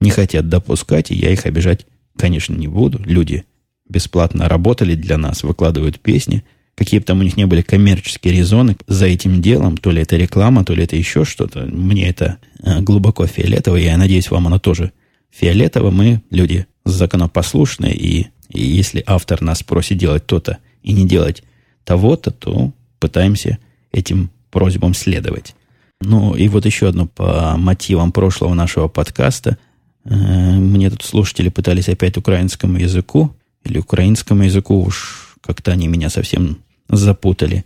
не 0.00 0.10
хотят 0.10 0.48
допускать, 0.48 1.10
и 1.10 1.14
я 1.14 1.30
их 1.30 1.46
обижать, 1.46 1.86
конечно, 2.16 2.54
не 2.54 2.68
буду. 2.68 3.02
Люди 3.04 3.44
бесплатно 3.88 4.48
работали 4.48 4.94
для 4.94 5.16
нас, 5.16 5.42
выкладывают 5.42 5.98
песни, 6.00 6.44
какие 6.74 7.00
бы 7.00 7.06
там 7.06 7.20
у 7.20 7.22
них 7.22 7.36
не 7.36 7.46
были 7.46 7.62
коммерческие 7.62 8.34
резоны 8.34 8.76
за 8.86 9.06
этим 9.06 9.40
делом, 9.40 9.76
то 9.76 9.90
ли 9.90 10.02
это 10.02 10.16
реклама, 10.16 10.64
то 10.64 10.74
ли 10.74 10.84
это 10.84 10.96
еще 10.96 11.24
что-то. 11.24 11.66
Мне 11.66 12.08
это 12.08 12.38
э, 12.62 12.80
глубоко 12.80 13.26
фиолетово, 13.26 13.76
я 13.76 13.96
надеюсь, 13.96 14.30
вам 14.30 14.46
оно 14.46 14.58
тоже 14.58 14.92
фиолетово. 15.30 15.90
Мы 15.90 16.22
люди 16.30 16.66
законопослушные, 16.84 17.94
и, 17.94 18.28
и 18.50 18.62
если 18.62 19.02
автор 19.06 19.40
нас 19.40 19.62
просит 19.62 19.98
делать 19.98 20.26
то-то 20.26 20.58
и 20.82 20.92
не 20.92 21.06
делать 21.06 21.42
того-то, 21.84 22.30
то 22.30 22.72
пытаемся 22.98 23.58
этим 23.94 24.30
просьбам 24.50 24.94
следовать. 24.94 25.54
Ну, 26.00 26.34
и 26.34 26.48
вот 26.48 26.66
еще 26.66 26.88
одно 26.88 27.06
по 27.06 27.56
мотивам 27.56 28.12
прошлого 28.12 28.54
нашего 28.54 28.88
подкаста. 28.88 29.56
Э, 30.04 30.14
мне 30.14 30.90
тут 30.90 31.02
слушатели 31.02 31.48
пытались 31.48 31.88
опять 31.88 32.16
украинскому 32.16 32.78
языку, 32.78 33.34
или 33.64 33.78
украинскому 33.78 34.42
языку, 34.42 34.82
уж 34.82 35.36
как-то 35.40 35.72
они 35.72 35.88
меня 35.88 36.10
совсем 36.10 36.58
запутали, 36.88 37.64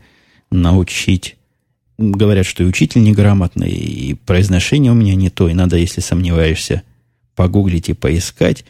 научить. 0.51 1.37
Говорят, 1.99 2.47
что 2.47 2.63
и 2.63 2.67
учитель 2.67 3.03
неграмотный, 3.03 3.71
и 3.71 4.15
произношение 4.15 4.93
у 4.93 4.95
меня 4.95 5.17
не 5.17 5.31
то, 5.31 5.49
и 5.49 5.55
надо, 5.55 5.77
если 5.77 6.01
сомневаешься, 6.01 6.83
погуглить 7.35 7.89
и 7.89 7.95
поискать. 7.95 8.65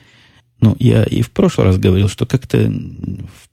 Ну, 0.61 0.75
я 0.81 1.05
и 1.05 1.23
в 1.23 1.31
прошлый 1.31 1.69
раз 1.69 1.79
говорил, 1.79 2.09
что 2.09 2.27
как-то 2.27 2.73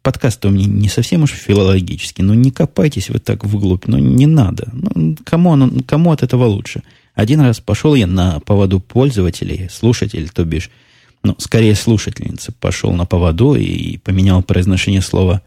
подкаст 0.02 0.44
у 0.46 0.50
меня 0.50 0.66
не 0.66 0.90
совсем 0.90 1.24
уж 1.24 1.32
филологический. 1.32 2.24
Ну, 2.24 2.34
не 2.34 2.50
копайтесь 2.50 3.10
вы 3.10 3.20
так 3.20 3.44
вглубь. 3.46 3.86
Ну, 3.86 3.98
не 4.00 4.26
надо. 4.26 4.70
Ну, 4.74 5.16
кому, 5.24 5.52
он, 5.52 5.82
кому 5.82 6.12
от 6.12 6.24
этого 6.24 6.46
лучше? 6.46 6.82
Один 7.14 7.42
раз 7.42 7.60
пошел 7.60 7.94
я 7.94 8.08
на 8.08 8.40
поводу 8.40 8.80
пользователей, 8.80 9.70
слушателей, 9.70 10.28
то 10.34 10.44
бишь, 10.46 10.72
ну, 11.22 11.36
скорее 11.38 11.76
слушательницы, 11.76 12.52
пошел 12.52 12.92
на 12.92 13.06
поводу 13.06 13.54
и 13.54 13.98
поменял 13.98 14.42
произношение 14.42 15.02
слова 15.02 15.42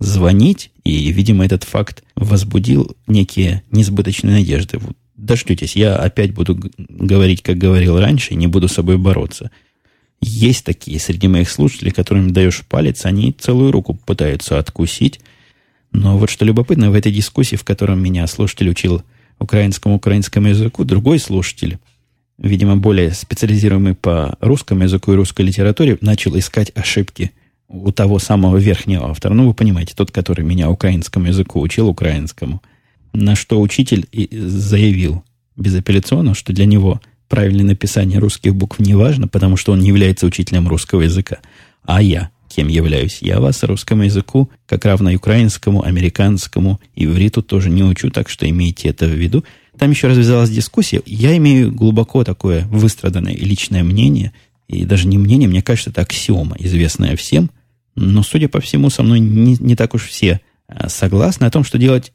«звонить», 0.00 0.70
и, 0.84 1.12
видимо, 1.12 1.44
этот 1.44 1.64
факт 1.64 2.02
возбудил 2.16 2.96
некие 3.06 3.62
несбыточные 3.70 4.38
надежды. 4.38 4.78
Вот, 4.78 4.96
дождетесь, 5.16 5.76
я 5.76 5.96
опять 5.96 6.32
буду 6.32 6.58
говорить, 6.78 7.42
как 7.42 7.58
говорил 7.58 8.00
раньше, 8.00 8.32
и 8.32 8.36
не 8.36 8.46
буду 8.46 8.68
с 8.68 8.72
собой 8.72 8.96
бороться– 8.96 9.50
есть 10.20 10.64
такие 10.64 10.98
среди 10.98 11.28
моих 11.28 11.50
слушателей, 11.50 11.92
которым 11.92 12.32
даешь 12.32 12.64
палец, 12.68 13.04
они 13.04 13.32
целую 13.32 13.72
руку 13.72 13.94
пытаются 13.94 14.58
откусить. 14.58 15.20
Но 15.92 16.18
вот 16.18 16.30
что 16.30 16.44
любопытно, 16.44 16.90
в 16.90 16.94
этой 16.94 17.12
дискуссии, 17.12 17.56
в 17.56 17.64
котором 17.64 18.02
меня 18.02 18.26
слушатель 18.26 18.68
учил 18.68 19.02
украинскому 19.38 19.96
украинскому 19.96 20.48
языку, 20.48 20.84
другой 20.84 21.18
слушатель, 21.18 21.78
видимо, 22.38 22.76
более 22.76 23.12
специализируемый 23.12 23.94
по 23.94 24.36
русскому 24.40 24.84
языку 24.84 25.12
и 25.12 25.16
русской 25.16 25.42
литературе, 25.42 25.98
начал 26.00 26.36
искать 26.38 26.72
ошибки 26.74 27.32
у 27.68 27.92
того 27.92 28.18
самого 28.18 28.56
верхнего 28.56 29.10
автора. 29.10 29.34
Ну, 29.34 29.46
вы 29.46 29.54
понимаете, 29.54 29.94
тот, 29.94 30.10
который 30.10 30.44
меня 30.44 30.70
украинскому 30.70 31.26
языку 31.26 31.60
учил, 31.60 31.88
украинскому. 31.88 32.62
На 33.12 33.36
что 33.36 33.60
учитель 33.60 34.08
заявил 34.32 35.22
безапелляционно, 35.56 36.34
что 36.34 36.52
для 36.52 36.66
него– 36.66 37.00
правильное 37.28 37.64
написание 37.64 38.18
русских 38.18 38.54
букв 38.54 38.78
не 38.78 38.94
важно, 38.94 39.28
потому 39.28 39.56
что 39.56 39.72
он 39.72 39.80
не 39.80 39.88
является 39.88 40.26
учителем 40.26 40.68
русского 40.68 41.02
языка. 41.02 41.38
А 41.84 42.02
я 42.02 42.30
кем 42.54 42.68
являюсь? 42.68 43.18
Я 43.20 43.40
вас 43.40 43.62
русскому 43.64 44.04
языку, 44.04 44.50
как 44.66 44.84
равно 44.84 45.10
и 45.10 45.16
украинскому, 45.16 45.82
американскому, 45.82 46.80
ивриту 46.94 47.42
тоже 47.42 47.68
не 47.68 47.82
учу, 47.82 48.10
так 48.10 48.28
что 48.28 48.48
имейте 48.48 48.88
это 48.88 49.06
в 49.06 49.10
виду. 49.10 49.44
Там 49.76 49.90
еще 49.90 50.06
развязалась 50.06 50.50
дискуссия. 50.50 51.02
Я 51.04 51.36
имею 51.36 51.72
глубоко 51.72 52.22
такое 52.22 52.64
выстраданное 52.66 53.34
личное 53.34 53.82
мнение, 53.82 54.32
и 54.68 54.84
даже 54.84 55.08
не 55.08 55.18
мнение, 55.18 55.48
мне 55.48 55.62
кажется, 55.62 55.90
это 55.90 56.02
аксиома, 56.02 56.56
известная 56.58 57.16
всем, 57.16 57.50
но, 57.96 58.22
судя 58.22 58.48
по 58.48 58.60
всему, 58.60 58.88
со 58.88 59.02
мной 59.02 59.18
не, 59.18 59.56
не 59.58 59.74
так 59.74 59.94
уж 59.94 60.06
все 60.06 60.40
а, 60.68 60.88
согласны 60.88 61.44
о 61.44 61.50
том, 61.50 61.64
что 61.64 61.78
делать 61.78 62.12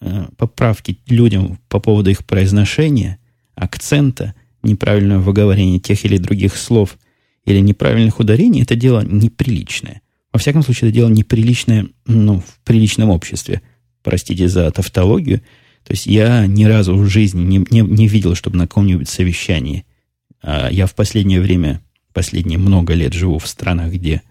э, 0.00 0.26
поправки 0.36 0.98
людям 1.06 1.58
по 1.68 1.80
поводу 1.80 2.10
их 2.10 2.24
произношения, 2.26 3.18
акцента– 3.54 4.34
неправильное 4.62 5.18
выговорение 5.18 5.78
тех 5.78 6.04
или 6.04 6.18
других 6.18 6.56
слов 6.56 6.98
или 7.44 7.60
неправильных 7.60 8.20
ударений, 8.20 8.62
это 8.62 8.76
дело 8.76 9.04
неприличное. 9.04 10.02
Во 10.32 10.38
всяком 10.38 10.62
случае, 10.62 10.90
это 10.90 10.96
дело 10.96 11.08
неприличное 11.08 11.88
ну, 12.06 12.40
в 12.40 12.60
приличном 12.64 13.10
обществе. 13.10 13.62
Простите 14.02 14.48
за 14.48 14.70
тавтологию. 14.70 15.40
То 15.84 15.92
есть 15.92 16.06
я 16.06 16.46
ни 16.46 16.64
разу 16.64 16.94
в 16.94 17.08
жизни 17.08 17.42
не, 17.42 17.64
не, 17.70 17.80
не 17.80 18.08
видел, 18.08 18.34
чтобы 18.34 18.58
на 18.58 18.66
каком-нибудь 18.66 19.08
совещании, 19.08 19.86
а 20.42 20.68
я 20.70 20.86
в 20.86 20.94
последнее 20.94 21.40
время, 21.40 21.80
последние 22.12 22.58
много 22.58 22.94
лет 22.94 23.14
живу 23.14 23.38
в 23.38 23.48
странах, 23.48 23.92
где 23.92 24.22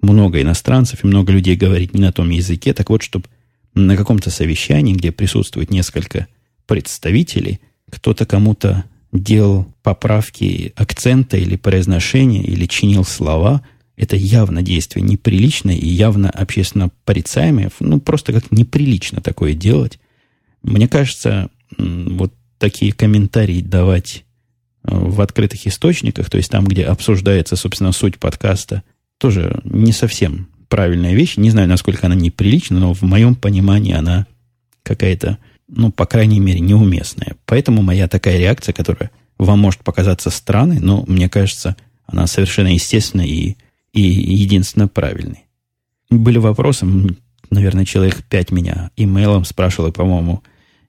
много 0.00 0.40
иностранцев 0.40 1.04
и 1.04 1.06
много 1.06 1.32
людей 1.32 1.56
говорит 1.56 1.94
не 1.94 2.00
на 2.00 2.12
том 2.12 2.30
языке. 2.30 2.74
Так 2.74 2.90
вот, 2.90 3.02
чтобы 3.02 3.26
на 3.74 3.96
каком-то 3.96 4.30
совещании, 4.30 4.94
где 4.94 5.12
присутствует 5.12 5.70
несколько 5.70 6.26
представителей, 6.66 7.60
кто-то 7.90 8.26
кому-то 8.26 8.84
делал 9.12 9.66
поправки 9.82 10.72
акцента 10.76 11.36
или 11.36 11.56
произношения, 11.56 12.42
или 12.42 12.66
чинил 12.66 13.04
слова, 13.04 13.62
это 13.96 14.16
явно 14.16 14.62
действие 14.62 15.04
неприличное 15.04 15.74
и 15.74 15.86
явно 15.86 16.28
общественно 16.30 16.90
порицаемое. 17.04 17.70
Ну, 17.80 18.00
просто 18.00 18.32
как 18.32 18.50
неприлично 18.52 19.20
такое 19.20 19.54
делать. 19.54 19.98
Мне 20.62 20.86
кажется, 20.88 21.50
вот 21.78 22.32
такие 22.58 22.92
комментарии 22.92 23.60
давать 23.60 24.24
э, 24.84 24.94
в 24.94 25.20
открытых 25.20 25.66
источниках, 25.66 26.28
то 26.30 26.36
есть 26.36 26.50
там, 26.50 26.64
где 26.64 26.84
обсуждается, 26.84 27.56
собственно, 27.56 27.92
суть 27.92 28.18
подкаста, 28.18 28.82
тоже 29.18 29.60
не 29.64 29.92
совсем 29.92 30.48
правильная 30.68 31.14
вещь. 31.14 31.36
Не 31.36 31.50
знаю, 31.50 31.68
насколько 31.68 32.06
она 32.06 32.14
неприлична, 32.14 32.78
но 32.78 32.92
в 32.92 33.02
моем 33.02 33.34
понимании 33.34 33.94
она 33.94 34.26
какая-то 34.82 35.38
ну, 35.68 35.90
по 35.90 36.06
крайней 36.06 36.40
мере, 36.40 36.60
неуместная. 36.60 37.36
Поэтому 37.44 37.82
моя 37.82 38.08
такая 38.08 38.38
реакция, 38.38 38.72
которая 38.72 39.10
вам 39.38 39.58
может 39.60 39.80
показаться 39.80 40.30
странной, 40.30 40.78
но 40.80 41.04
мне 41.06 41.28
кажется, 41.28 41.76
она 42.06 42.26
совершенно 42.26 42.72
естественная 42.72 43.26
и, 43.26 43.56
и 43.92 44.00
единственно 44.00 44.88
правильной. 44.88 45.44
Были 46.08 46.38
вопросы, 46.38 46.86
наверное, 47.50 47.84
человек 47.84 48.22
пять 48.24 48.52
меня 48.52 48.90
имейлом 48.96 49.44
спрашивал, 49.44 49.88
и, 49.88 49.92
по-моему, 49.92 50.42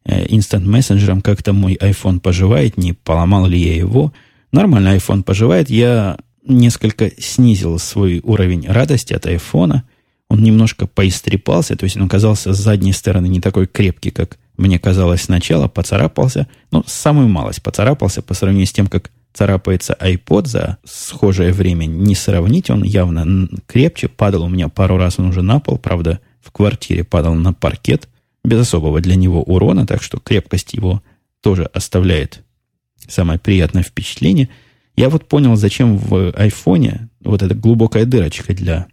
инстант 0.06 0.66
э, 0.66 0.70
мессенджером, 0.70 1.22
как 1.22 1.44
то 1.44 1.54
мой 1.54 1.76
iPhone 1.76 2.20
поживает, 2.20 2.78
не 2.78 2.94
поломал 2.94 3.48
ли 3.48 3.60
я 3.60 3.76
его. 3.76 4.14
Нормально 4.52 4.96
iPhone 4.96 5.24
поживает. 5.24 5.70
Я 5.70 6.18
несколько 6.46 7.12
снизил 7.20 7.78
свой 7.80 8.22
уровень 8.24 8.68
радости 8.68 9.14
от 9.14 9.26
iPhone. 9.26 9.82
Он 10.30 10.44
немножко 10.44 10.88
поистрепался, 10.88 11.76
то 11.76 11.86
есть 11.86 11.98
он 11.98 12.04
оказался 12.04 12.54
с 12.54 12.58
задней 12.58 12.94
стороны 12.94 13.28
не 13.28 13.42
такой 13.42 13.66
крепкий, 13.66 14.12
как 14.12 14.38
мне 14.58 14.80
казалось 14.80 15.22
сначала, 15.22 15.68
поцарапался, 15.68 16.48
ну, 16.72 16.84
самую 16.86 17.30
малость 17.30 17.62
поцарапался 17.62 18.22
по 18.22 18.34
сравнению 18.34 18.68
с 18.68 18.74
тем, 18.74 18.88
как 18.88 19.12
царапается 19.34 19.96
iPod 20.00 20.48
за 20.48 20.78
схожее 20.84 21.54
время. 21.54 21.86
Не 21.86 22.16
сравнить, 22.16 22.72
он 22.72 22.84
явно 22.84 23.48
крепче. 23.68 24.08
Падал 24.08 24.44
у 24.44 24.50
меня 24.50 24.68
пару 24.68 24.98
раз, 24.98 25.20
он 25.20 25.28
уже 25.28 25.44
на 25.44 25.60
пол, 25.60 25.78
правда, 25.78 26.20
в 26.42 26.52
квартире 26.52 27.04
падал 27.04 27.36
на 27.36 27.54
паркет, 27.54 28.10
без 28.44 28.62
особого 28.62 29.00
для 29.00 29.16
него 29.16 29.44
урона, 29.44 29.86
так 29.86 30.02
что 30.02 30.20
крепкость 30.20 30.74
его 30.74 31.04
тоже 31.42 31.66
оставляет 31.66 32.44
самое 33.08 33.38
приятное 33.38 33.84
впечатление. 33.84 34.50
Я 34.96 35.10
вот 35.10 35.28
понял, 35.28 35.56
зачем 35.56 35.98
в 35.98 36.32
айфоне 36.32 37.10
вот 37.20 37.44
эта 37.44 37.54
глубокая 37.54 38.06
дырочка 38.06 38.56
для 38.56 38.88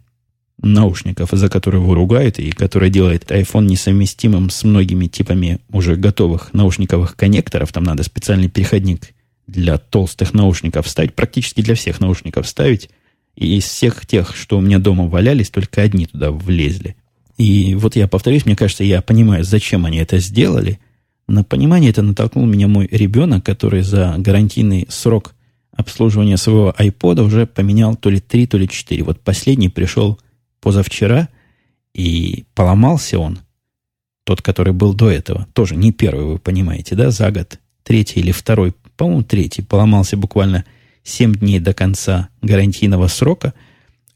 наушников, 0.61 1.29
за 1.31 1.49
которые 1.49 1.81
его 1.81 1.93
ругают, 1.93 2.39
и 2.39 2.51
которая 2.51 2.89
делает 2.89 3.29
iPhone 3.31 3.65
несовместимым 3.65 4.49
с 4.49 4.63
многими 4.63 5.07
типами 5.07 5.59
уже 5.71 5.95
готовых 5.95 6.53
наушниковых 6.53 7.15
коннекторов. 7.15 7.71
Там 7.73 7.83
надо 7.83 8.03
специальный 8.03 8.49
переходник 8.49 9.13
для 9.47 9.77
толстых 9.77 10.33
наушников 10.33 10.87
ставить, 10.87 11.13
практически 11.13 11.61
для 11.61 11.75
всех 11.75 11.99
наушников 11.99 12.47
ставить. 12.47 12.89
И 13.35 13.57
из 13.57 13.65
всех 13.65 14.05
тех, 14.05 14.35
что 14.35 14.57
у 14.57 14.61
меня 14.61 14.79
дома 14.79 15.07
валялись, 15.07 15.49
только 15.49 15.81
одни 15.81 16.05
туда 16.05 16.31
влезли. 16.31 16.95
И 17.37 17.75
вот 17.75 17.97
я 17.97 18.07
повторюсь, 18.07 18.45
мне 18.45 18.55
кажется, 18.55 18.83
я 18.83 19.01
понимаю, 19.01 19.43
зачем 19.43 19.85
они 19.85 19.97
это 19.97 20.19
сделали. 20.19 20.79
На 21.27 21.43
понимание 21.43 21.89
это 21.89 22.01
натолкнул 22.01 22.45
меня 22.45 22.67
мой 22.67 22.87
ребенок, 22.89 23.43
который 23.43 23.81
за 23.81 24.15
гарантийный 24.17 24.87
срок 24.89 25.33
обслуживания 25.75 26.37
своего 26.37 26.73
iPod 26.77 27.21
уже 27.21 27.45
поменял 27.45 27.95
то 27.95 28.09
ли 28.09 28.21
3, 28.21 28.47
то 28.47 28.57
ли 28.57 28.69
4. 28.69 29.03
Вот 29.03 29.19
последний 29.19 29.67
пришел 29.67 30.17
позавчера, 30.65 31.29
и 31.93 32.45
поломался 32.55 33.19
он 33.19 33.37
тот, 34.23 34.41
который 34.41 34.73
был 34.73 34.95
до 34.95 35.11
этого, 35.11 35.45
тоже 35.53 35.75
не 35.75 35.91
первый, 35.91 36.25
вы 36.25 36.39
понимаете, 36.39 36.95
да, 36.95 37.11
за 37.11 37.29
год, 37.29 37.59
третий 37.83 38.19
или 38.19 38.31
второй, 38.31 38.73
по-моему, 38.97 39.21
третий, 39.21 39.61
поломался 39.61 40.17
буквально 40.17 40.65
7 41.03 41.35
дней 41.35 41.59
до 41.59 41.75
конца 41.75 42.29
гарантийного 42.41 43.05
срока. 43.09 43.53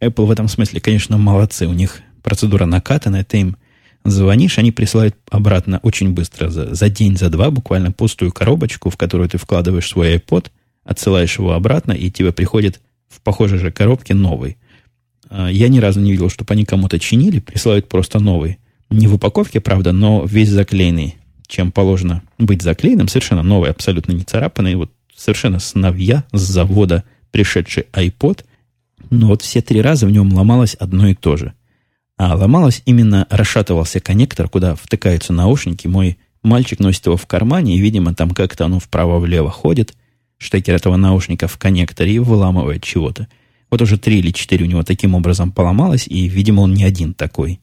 Apple 0.02 0.26
в 0.26 0.32
этом 0.32 0.48
смысле, 0.48 0.82
конечно, 0.82 1.20
молодцы. 1.20 1.68
У 1.68 1.74
них 1.74 2.02
процедура 2.24 2.66
накатана, 2.66 3.24
ты 3.24 3.42
им 3.42 3.58
звонишь, 4.04 4.58
они 4.58 4.72
присылают 4.72 5.16
обратно 5.30 5.80
очень 5.84 6.14
быстро, 6.14 6.50
за, 6.50 6.74
за 6.74 6.90
день, 6.90 7.16
за 7.16 7.30
два, 7.30 7.52
буквально 7.52 7.92
пустую 7.92 8.32
коробочку, 8.32 8.90
в 8.90 8.98
которую 8.98 9.30
ты 9.30 9.38
вкладываешь 9.38 9.88
свой 9.88 10.16
iPod, 10.16 10.48
отсылаешь 10.84 11.38
его 11.38 11.54
обратно, 11.54 11.92
и 11.92 12.10
тебе 12.10 12.32
приходит 12.32 12.82
в 13.08 13.22
похожей 13.22 13.60
же 13.60 13.72
коробке 13.72 14.16
новый. 14.16 14.58
А, 15.30 15.50
я 15.50 15.70
ни 15.70 15.80
разу 15.80 16.00
не 16.00 16.12
видел, 16.12 16.30
чтобы 16.30 16.54
они 16.54 16.66
кому-то 16.66 17.00
чинили, 17.00 17.40
присылают 17.40 17.88
просто 17.88 18.20
новый. 18.20 18.58
Не 18.90 19.08
в 19.08 19.16
упаковке, 19.16 19.62
правда, 19.62 19.92
но 19.92 20.26
весь 20.26 20.50
заклеенный, 20.50 21.16
чем 21.48 21.72
положено 21.72 22.24
быть 22.38 22.62
заклеенным, 22.62 23.08
совершенно 23.08 23.44
новый, 23.44 23.70
абсолютно 23.70 24.14
не 24.14 24.24
царапанный, 24.24 24.76
вот 24.76 24.92
совершенно 25.16 25.60
с 25.60 25.76
новья, 25.76 26.24
с 26.32 26.42
завода 26.42 27.04
пришедший 27.32 27.86
iPod, 27.94 28.46
но 29.10 29.28
вот 29.28 29.42
все 29.42 29.62
три 29.62 29.82
раза 29.82 30.08
в 30.08 30.12
нем 30.12 30.34
ломалось 30.34 30.76
одно 30.76 31.08
и 31.08 31.16
то 31.16 31.38
же. 31.38 31.54
А 32.18 32.36
ломалось 32.36 32.82
именно, 32.86 33.28
расшатывался 33.30 34.00
коннектор, 34.00 34.50
куда 34.50 34.76
втыкаются 34.76 35.32
наушники. 35.32 35.88
Мой 35.88 36.18
мальчик 36.44 36.80
носит 36.80 37.06
его 37.06 37.16
в 37.16 37.26
кармане, 37.28 37.76
и, 37.76 37.80
видимо, 37.80 38.14
там 38.14 38.32
как-то 38.32 38.66
оно 38.66 38.80
вправо-влево 38.80 39.50
ходит, 39.50 39.94
штекер 40.38 40.76
этого 40.76 40.98
наушника 40.98 41.48
в 41.48 41.58
коннекторе 41.58 42.14
и 42.14 42.20
выламывает 42.20 42.84
чего-то. 42.84 43.28
Вот 43.70 43.82
уже 43.82 43.98
три 43.98 44.20
или 44.20 44.32
четыре 44.32 44.66
у 44.66 44.68
него 44.68 44.84
таким 44.84 45.16
образом 45.16 45.52
поломалось, 45.52 46.08
и, 46.08 46.28
видимо, 46.28 46.62
он 46.62 46.74
не 46.74 46.84
один 46.84 47.14
такой, 47.14 47.60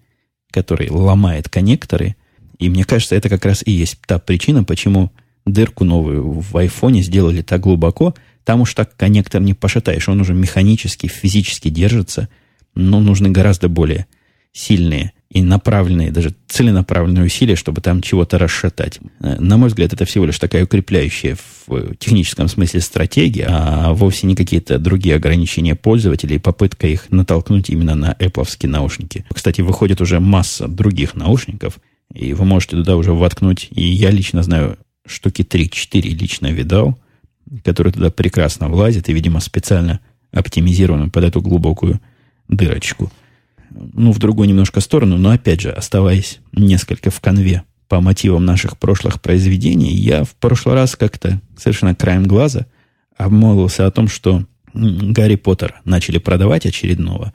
который 0.50 0.88
ломает 0.90 1.48
коннекторы. 1.48 2.16
И 2.58 2.68
мне 2.68 2.84
кажется, 2.84 3.16
это 3.16 3.28
как 3.28 3.44
раз 3.44 3.62
и 3.66 3.72
есть 3.72 3.98
та 4.06 4.18
причина, 4.18 4.64
почему 4.64 5.10
дырку 5.44 5.84
новую 5.84 6.40
в 6.40 6.56
айфоне 6.56 7.02
сделали 7.02 7.42
так 7.42 7.60
глубоко. 7.60 8.14
Там 8.44 8.60
уж 8.60 8.74
так 8.74 8.96
коннектор 8.96 9.40
не 9.40 9.54
пошатаешь, 9.54 10.08
он 10.08 10.20
уже 10.20 10.32
механически, 10.32 11.08
физически 11.08 11.68
держится, 11.68 12.28
но 12.74 13.00
нужны 13.00 13.30
гораздо 13.30 13.68
более 13.68 14.06
сильные 14.56 15.12
и 15.28 15.42
направленные, 15.42 16.10
даже 16.12 16.34
целенаправленные 16.48 17.26
усилия, 17.26 17.56
чтобы 17.56 17.82
там 17.82 18.00
чего-то 18.00 18.38
расшатать. 18.38 19.00
Э, 19.20 19.38
на 19.38 19.58
мой 19.58 19.68
взгляд, 19.68 19.92
это 19.92 20.06
всего 20.06 20.24
лишь 20.24 20.38
такая 20.38 20.64
укрепляющая 20.64 21.36
в 21.66 21.94
техническом 21.96 22.48
смысле 22.48 22.80
стратегия, 22.80 23.46
а 23.50 23.92
вовсе 23.92 24.26
не 24.26 24.34
какие-то 24.34 24.78
другие 24.78 25.16
ограничения 25.16 25.74
пользователей, 25.74 26.38
попытка 26.38 26.86
их 26.86 27.10
натолкнуть 27.10 27.68
именно 27.68 27.94
на 27.94 28.16
Apple 28.18 28.46
наушники. 28.66 29.26
Кстати, 29.32 29.60
выходит 29.60 30.00
уже 30.00 30.20
масса 30.20 30.68
других 30.68 31.16
наушников, 31.16 31.80
и 32.14 32.32
вы 32.32 32.44
можете 32.46 32.76
туда 32.76 32.96
уже 32.96 33.12
воткнуть, 33.12 33.68
и 33.72 33.82
я 33.82 34.10
лично 34.10 34.42
знаю 34.42 34.78
штуки 35.06 35.42
3-4 35.42 36.00
лично 36.00 36.46
видал, 36.46 36.98
которые 37.62 37.92
туда 37.92 38.10
прекрасно 38.10 38.68
влазят 38.68 39.08
и, 39.08 39.12
видимо, 39.12 39.40
специально 39.40 40.00
оптимизированы 40.32 41.10
под 41.10 41.24
эту 41.24 41.42
глубокую 41.42 42.00
дырочку– 42.48 43.12
ну, 43.70 44.12
в 44.12 44.18
другую 44.18 44.48
немножко 44.48 44.80
сторону, 44.80 45.18
но 45.18 45.30
опять 45.30 45.60
же, 45.60 45.70
оставаясь 45.70 46.40
несколько 46.52 47.10
в 47.10 47.20
конве 47.20 47.62
по 47.88 48.00
мотивам 48.00 48.44
наших 48.44 48.78
прошлых 48.78 49.20
произведений, 49.20 49.94
я 49.94 50.24
в 50.24 50.34
прошлый 50.34 50.74
раз 50.74 50.96
как-то 50.96 51.40
совершенно 51.56 51.94
краем 51.94 52.24
глаза 52.24 52.66
обмолвился 53.16 53.86
о 53.86 53.90
том, 53.90 54.08
что 54.08 54.44
Гарри 54.74 55.36
Поттер 55.36 55.80
начали 55.84 56.18
продавать 56.18 56.66
очередного. 56.66 57.32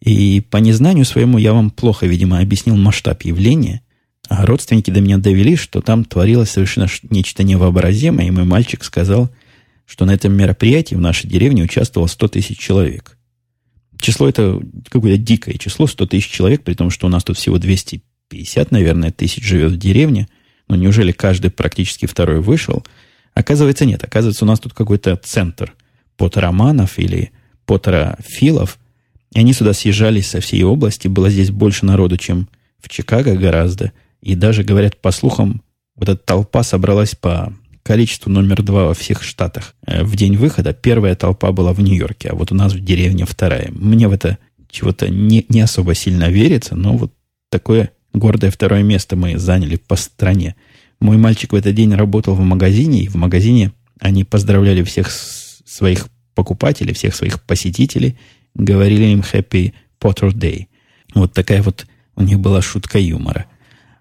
И 0.00 0.42
по 0.50 0.56
незнанию 0.58 1.04
своему 1.04 1.38
я 1.38 1.52
вам 1.52 1.70
плохо, 1.70 2.06
видимо, 2.06 2.38
объяснил 2.40 2.76
масштаб 2.76 3.22
явления, 3.22 3.82
а 4.28 4.44
родственники 4.44 4.90
до 4.90 5.00
меня 5.00 5.18
довели, 5.18 5.56
что 5.56 5.80
там 5.80 6.04
творилось 6.04 6.50
совершенно 6.50 6.88
нечто 7.10 7.42
невообразимое, 7.42 8.26
и 8.26 8.30
мой 8.30 8.44
мальчик 8.44 8.82
сказал, 8.82 9.30
что 9.86 10.04
на 10.04 10.12
этом 10.12 10.32
мероприятии 10.32 10.94
в 10.94 11.00
нашей 11.00 11.28
деревне 11.28 11.62
участвовало 11.62 12.08
100 12.08 12.28
тысяч 12.28 12.58
человек 12.58 13.13
число 14.04 14.28
это 14.28 14.60
какое-то 14.88 15.20
дикое 15.20 15.58
число, 15.58 15.86
100 15.86 16.06
тысяч 16.06 16.30
человек, 16.30 16.62
при 16.62 16.74
том, 16.74 16.90
что 16.90 17.06
у 17.06 17.10
нас 17.10 17.24
тут 17.24 17.36
всего 17.38 17.58
250, 17.58 18.70
наверное, 18.70 19.10
тысяч 19.10 19.44
живет 19.44 19.72
в 19.72 19.76
деревне. 19.78 20.28
Но 20.68 20.76
неужели 20.76 21.12
каждый 21.12 21.50
практически 21.50 22.06
второй 22.06 22.40
вышел? 22.40 22.84
Оказывается, 23.34 23.84
нет. 23.84 24.04
Оказывается, 24.04 24.44
у 24.44 24.48
нас 24.48 24.60
тут 24.60 24.72
какой-то 24.72 25.16
центр 25.16 25.74
поттероманов 26.16 26.98
или 26.98 27.32
поттерофилов. 27.66 28.78
И 29.34 29.40
они 29.40 29.52
сюда 29.52 29.72
съезжались 29.72 30.28
со 30.28 30.40
всей 30.40 30.62
области. 30.62 31.08
Было 31.08 31.28
здесь 31.28 31.50
больше 31.50 31.84
народу, 31.84 32.16
чем 32.16 32.48
в 32.78 32.88
Чикаго 32.88 33.34
гораздо. 33.36 33.92
И 34.22 34.34
даже, 34.36 34.62
говорят, 34.62 35.00
по 35.00 35.10
слухам, 35.10 35.62
вот 35.96 36.08
эта 36.08 36.22
толпа 36.22 36.62
собралась 36.62 37.14
по 37.14 37.52
количество 37.84 38.30
номер 38.30 38.62
два 38.62 38.86
во 38.86 38.94
всех 38.94 39.22
штатах. 39.22 39.76
Э, 39.86 40.02
в 40.02 40.16
день 40.16 40.36
выхода 40.36 40.72
первая 40.72 41.14
толпа 41.14 41.52
была 41.52 41.72
в 41.72 41.80
Нью-Йорке, 41.80 42.30
а 42.30 42.34
вот 42.34 42.50
у 42.50 42.54
нас 42.56 42.72
в 42.72 42.82
деревне 42.82 43.24
вторая. 43.26 43.70
Мне 43.70 44.08
в 44.08 44.12
это 44.12 44.38
чего-то 44.70 45.08
не, 45.08 45.46
не 45.48 45.60
особо 45.60 45.94
сильно 45.94 46.28
верится, 46.30 46.74
но 46.74 46.96
вот 46.96 47.12
такое 47.50 47.92
гордое 48.12 48.50
второе 48.50 48.82
место 48.82 49.14
мы 49.14 49.38
заняли 49.38 49.76
по 49.76 49.94
стране. 49.94 50.56
Мой 50.98 51.18
мальчик 51.18 51.52
в 51.52 51.56
этот 51.56 51.74
день 51.74 51.94
работал 51.94 52.34
в 52.34 52.40
магазине, 52.40 53.02
и 53.02 53.08
в 53.08 53.14
магазине 53.16 53.72
они 54.00 54.24
поздравляли 54.24 54.82
всех 54.82 55.10
своих 55.10 56.08
покупателей, 56.34 56.94
всех 56.94 57.14
своих 57.14 57.42
посетителей, 57.42 58.16
говорили 58.54 59.04
им 59.04 59.20
Happy 59.20 59.74
Potter 60.00 60.32
Day. 60.32 60.66
Вот 61.14 61.32
такая 61.34 61.62
вот 61.62 61.86
у 62.16 62.22
них 62.22 62.40
была 62.40 62.62
шутка 62.62 62.98
юмора. 62.98 63.46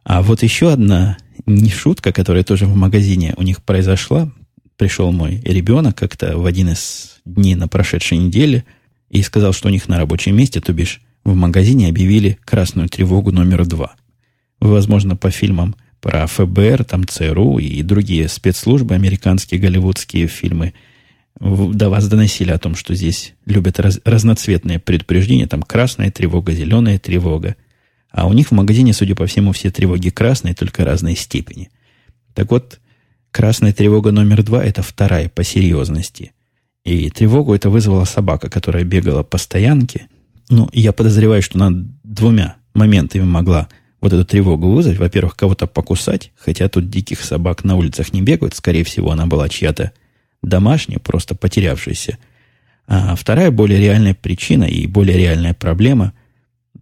А 0.04 0.22
вот 0.22 0.42
еще 0.42 0.72
одна 0.72 1.18
не 1.46 1.70
шутка, 1.70 2.12
которая 2.12 2.44
тоже 2.44 2.66
в 2.66 2.76
магазине 2.76 3.34
у 3.38 3.44
них 3.44 3.64
произошла. 3.64 4.32
Пришел 4.78 5.12
мой 5.12 5.42
ребенок 5.46 5.98
как-то 5.98 6.38
в 6.38 6.46
один 6.46 6.70
из 6.70 7.20
дней 7.26 7.56
на 7.56 7.68
прошедшей 7.68 8.18
неделе 8.18 8.66
и 9.10 9.22
сказал, 9.22 9.54
что 9.54 9.68
у 9.68 9.72
них 9.72 9.88
на 9.88 9.98
рабочем 9.98 10.36
месте, 10.36 10.62
то 10.62 10.74
бишь 10.74 11.02
в 11.24 11.36
магазине 11.36 11.88
объявили 11.88 12.38
красную 12.44 12.90
тревогу 12.90 13.32
номер 13.32 13.66
два. 13.66 13.96
Возможно, 14.60 15.16
по 15.16 15.30
фильмам 15.30 15.76
про 16.02 16.28
ФБР, 16.28 16.84
там 16.84 17.06
ЦРУ 17.08 17.60
и 17.60 17.82
другие 17.82 18.28
спецслужбы, 18.28 18.96
американские, 18.96 19.60
голливудские 19.60 20.28
фильмы 20.28 20.74
до 21.40 21.90
вас 21.90 22.08
доносили 22.08 22.52
о 22.52 22.60
том, 22.60 22.76
что 22.76 22.94
здесь 22.94 23.34
любят 23.46 23.80
раз, 23.80 24.00
разноцветные 24.06 24.80
предупреждения, 24.80 25.48
там 25.48 25.64
красная 25.64 26.12
тревога, 26.12 26.54
зеленая 26.54 27.00
тревога. 27.00 27.56
А 28.14 28.28
у 28.28 28.34
них 28.34 28.50
в 28.50 28.52
магазине, 28.52 28.94
судя 28.94 29.16
по 29.16 29.26
всему, 29.26 29.52
все 29.54 29.72
тревоги 29.72 30.10
красные, 30.10 30.54
только 30.54 30.86
разной 30.86 31.16
степени. 31.16 31.72
Так 32.36 32.52
вот, 32.52 32.80
красная 33.32 33.74
тревога 33.74 34.12
номер 34.12 34.44
два– 34.44 34.64
это 34.66 34.84
вторая 34.84 35.30
по 35.30 35.44
серьезности. 35.44 36.32
И 36.86 37.10
тревогу 37.10 37.56
это 37.56 37.72
вызвала 37.72 38.06
собака, 38.06 38.52
которая 38.52 38.84
бегала 38.84 39.24
по 39.24 39.40
стоянке. 39.40 40.08
Ну, 40.50 40.70
я 40.74 40.92
подозреваю, 40.94 41.42
что 41.42 41.58
она 41.58 41.86
двумя 42.04 42.58
моментами 42.76 43.24
могла 43.24 43.68
вот 44.00 44.14
эту 44.14 44.26
тревогу 44.26 44.72
вызвать. 44.72 45.00
Во-первых, 45.00 45.36
кого-то 45.36 45.66
покусать, 45.66 46.32
хотя 46.38 46.70
тут 46.70 46.92
диких 46.92 47.20
собак 47.20 47.64
на 47.64 47.76
улицах 47.76 48.14
не 48.14 48.22
бегают. 48.22 48.56
Скорее 48.56 48.84
всего, 48.84 49.10
она 49.10 49.26
была 49.26 49.50
чья-то 49.50 49.92
домашняя, 50.44 51.00
просто 51.00 51.34
потерявшаяся. 51.34 52.20
А 52.86 53.16
вторая, 53.16 53.50
более 53.50 53.80
реальная 53.80 54.14
причина 54.14 54.66
и 54.66 54.86
более 54.86 55.18
реальная 55.18 55.56
проблема– 55.56 56.14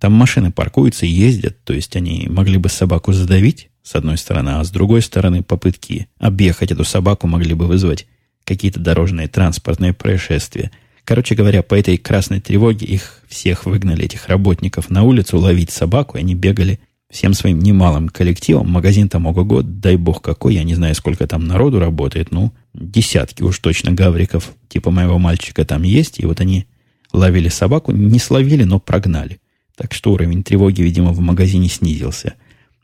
там 0.01 0.13
машины 0.13 0.51
паркуются 0.51 1.05
ездят, 1.05 1.63
то 1.63 1.73
есть 1.73 1.95
они 1.95 2.25
могли 2.27 2.57
бы 2.57 2.69
собаку 2.69 3.13
задавить, 3.13 3.69
с 3.83 3.93
одной 3.93 4.17
стороны, 4.17 4.49
а 4.49 4.63
с 4.63 4.71
другой 4.71 5.03
стороны 5.03 5.43
попытки 5.43 6.07
объехать 6.17 6.71
эту 6.71 6.83
собаку 6.83 7.27
могли 7.27 7.53
бы 7.53 7.67
вызвать 7.67 8.07
какие-то 8.43 8.79
дорожные 8.79 9.27
транспортные 9.27 9.93
происшествия. 9.93 10.71
Короче 11.05 11.35
говоря, 11.35 11.61
по 11.61 11.75
этой 11.75 11.97
красной 11.97 12.41
тревоге 12.41 12.87
их 12.87 13.21
всех 13.27 13.67
выгнали, 13.67 14.05
этих 14.05 14.27
работников, 14.27 14.89
на 14.89 15.03
улицу 15.03 15.37
ловить 15.37 15.69
собаку, 15.69 16.17
и 16.17 16.21
они 16.21 16.33
бегали 16.33 16.79
всем 17.11 17.35
своим 17.35 17.59
немалым 17.59 18.09
коллективом. 18.09 18.71
Магазин 18.71 19.07
там 19.07 19.27
ого-го, 19.27 19.61
дай 19.61 19.97
бог 19.97 20.23
какой, 20.23 20.55
я 20.55 20.63
не 20.63 20.73
знаю, 20.73 20.95
сколько 20.95 21.27
там 21.27 21.45
народу 21.45 21.79
работает, 21.79 22.31
ну, 22.31 22.51
десятки 22.73 23.43
уж 23.43 23.59
точно 23.59 23.91
гавриков, 23.91 24.49
типа 24.67 24.89
моего 24.89 25.19
мальчика 25.19 25.63
там 25.63 25.83
есть, 25.83 26.19
и 26.19 26.25
вот 26.25 26.41
они 26.41 26.65
ловили 27.13 27.49
собаку, 27.49 27.91
не 27.91 28.17
словили, 28.17 28.63
но 28.63 28.79
прогнали. 28.79 29.40
Так 29.81 29.95
что 29.95 30.11
уровень 30.11 30.43
тревоги, 30.43 30.83
видимо, 30.83 31.11
в 31.11 31.21
магазине 31.21 31.67
снизился. 31.67 32.35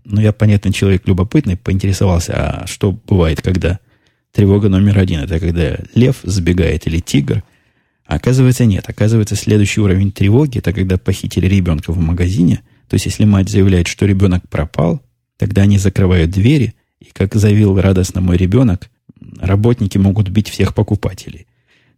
Но 0.03 0.19
я, 0.19 0.33
понятно, 0.33 0.73
человек 0.73 1.07
любопытный, 1.07 1.55
поинтересовался, 1.55 2.33
а 2.33 2.65
что 2.65 2.91
бывает, 2.91 3.39
когда 3.43 3.79
тревога 4.31 4.67
номер 4.67 4.97
один? 4.97 5.19
Это 5.19 5.39
когда 5.39 5.77
лев 5.93 6.15
сбегает 6.23 6.88
или 6.88 6.97
тигр? 6.97 7.43
А 8.07 8.15
оказывается, 8.15 8.65
нет. 8.65 8.86
Оказывается, 8.88 9.36
следующий 9.36 9.79
уровень 9.79 10.12
тревоги, 10.12 10.57
это 10.57 10.73
когда 10.73 10.97
похитили 10.97 11.45
ребенка 11.45 11.91
в 11.91 11.99
магазине. 11.99 12.62
То 12.88 12.95
есть, 12.95 13.05
если 13.05 13.25
мать 13.25 13.47
заявляет, 13.47 13.86
что 13.86 14.07
ребенок 14.07 14.49
пропал, 14.49 15.03
тогда 15.38 15.62
они 15.62 15.77
закрывают 15.77 16.31
двери, 16.31 16.73
и, 16.99 17.12
как 17.13 17.36
заявил 17.36 17.79
радостно 17.79 18.21
мой 18.21 18.38
ребенок, 18.38 18.89
работники 19.39 19.99
могут 19.99 20.29
бить 20.29 20.49
всех 20.49 20.73
покупателей. 20.73 21.45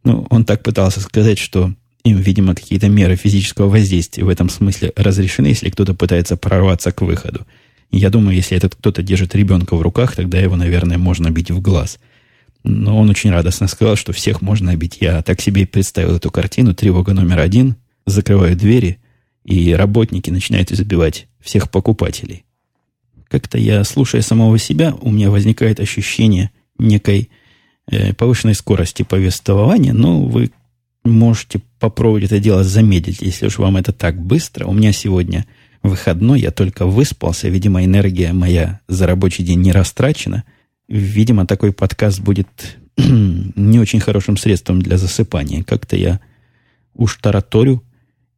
Ну, 0.03 0.27
он 0.29 0.43
так 0.43 0.61
пытался 0.61 0.99
сказать, 0.99 1.37
что 1.37 1.73
им, 2.03 2.17
видимо, 2.17 2.55
какие-то 2.55 2.87
меры 2.87 3.15
физического 3.15 3.69
воздействия 3.69 4.23
в 4.23 4.29
этом 4.29 4.49
смысле 4.49 4.93
разрешены, 4.95 5.47
если 5.47 5.69
кто-то 5.69 5.93
пытается 5.93 6.37
прорваться 6.37 6.91
к 6.91 7.01
выходу. 7.01 7.45
Я 7.91 8.09
думаю, 8.09 8.35
если 8.35 8.55
этот 8.55 8.75
кто-то 8.75 9.01
держит 9.01 9.35
ребенка 9.35 9.75
в 9.75 9.81
руках, 9.81 10.15
тогда 10.15 10.39
его, 10.39 10.55
наверное, 10.55 10.97
можно 10.97 11.29
бить 11.29 11.51
в 11.51 11.59
глаз. 11.59 11.99
Но 12.63 12.99
он 12.99 13.09
очень 13.09 13.31
радостно 13.31 13.67
сказал, 13.67 13.95
что 13.95 14.13
всех 14.13 14.41
можно 14.41 14.75
бить. 14.75 14.97
Я 14.99 15.21
так 15.21 15.41
себе 15.41 15.65
представил 15.65 16.15
эту 16.15 16.29
картину. 16.29 16.75
Тревога 16.75 17.13
номер 17.13 17.39
один. 17.39 17.75
Закрываю 18.05 18.55
двери, 18.55 18.99
и 19.45 19.73
работники 19.73 20.29
начинают 20.29 20.71
избивать 20.71 21.27
всех 21.39 21.69
покупателей. 21.71 22.45
Как-то 23.27 23.57
я, 23.57 23.83
слушая 23.83 24.21
самого 24.21 24.57
себя, 24.57 24.93
у 25.01 25.11
меня 25.11 25.29
возникает 25.29 25.79
ощущение 25.79 26.51
некой 26.77 27.29
э, 27.91 28.13
повышенной 28.13 28.55
скорости 28.55 29.03
повествования, 29.03 29.93
но 29.93 30.21
вы 30.23 30.51
можете 31.09 31.61
попробовать 31.79 32.25
это 32.25 32.39
дело 32.39 32.63
замедлить, 32.63 33.21
если 33.21 33.47
уж 33.47 33.57
вам 33.57 33.77
это 33.77 33.93
так 33.93 34.21
быстро. 34.21 34.65
У 34.65 34.73
меня 34.73 34.91
сегодня 34.91 35.45
выходной, 35.83 36.41
я 36.41 36.51
только 36.51 36.85
выспался, 36.85 37.49
видимо, 37.49 37.83
энергия 37.85 38.33
моя 38.33 38.81
за 38.87 39.07
рабочий 39.07 39.43
день 39.43 39.61
не 39.61 39.71
растрачена. 39.71 40.43
Видимо, 40.87 41.45
такой 41.45 41.71
подкаст 41.71 42.19
будет 42.19 42.77
не 42.97 43.79
очень 43.79 43.99
хорошим 43.99 44.37
средством 44.37 44.81
для 44.81 44.97
засыпания. 44.97 45.63
Как-то 45.63 45.95
я 45.95 46.19
уж 46.93 47.15
тараторю 47.15 47.83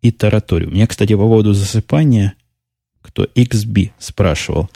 и 0.01 0.11
тараторю. 0.11 0.69
Меня, 0.69 0.87
кстати, 0.87 1.13
по 1.13 1.19
поводу 1.21 1.53
засыпания, 1.53 2.35
кто 3.01 3.23
XB 3.23 3.91
спрашивал. 3.97 4.69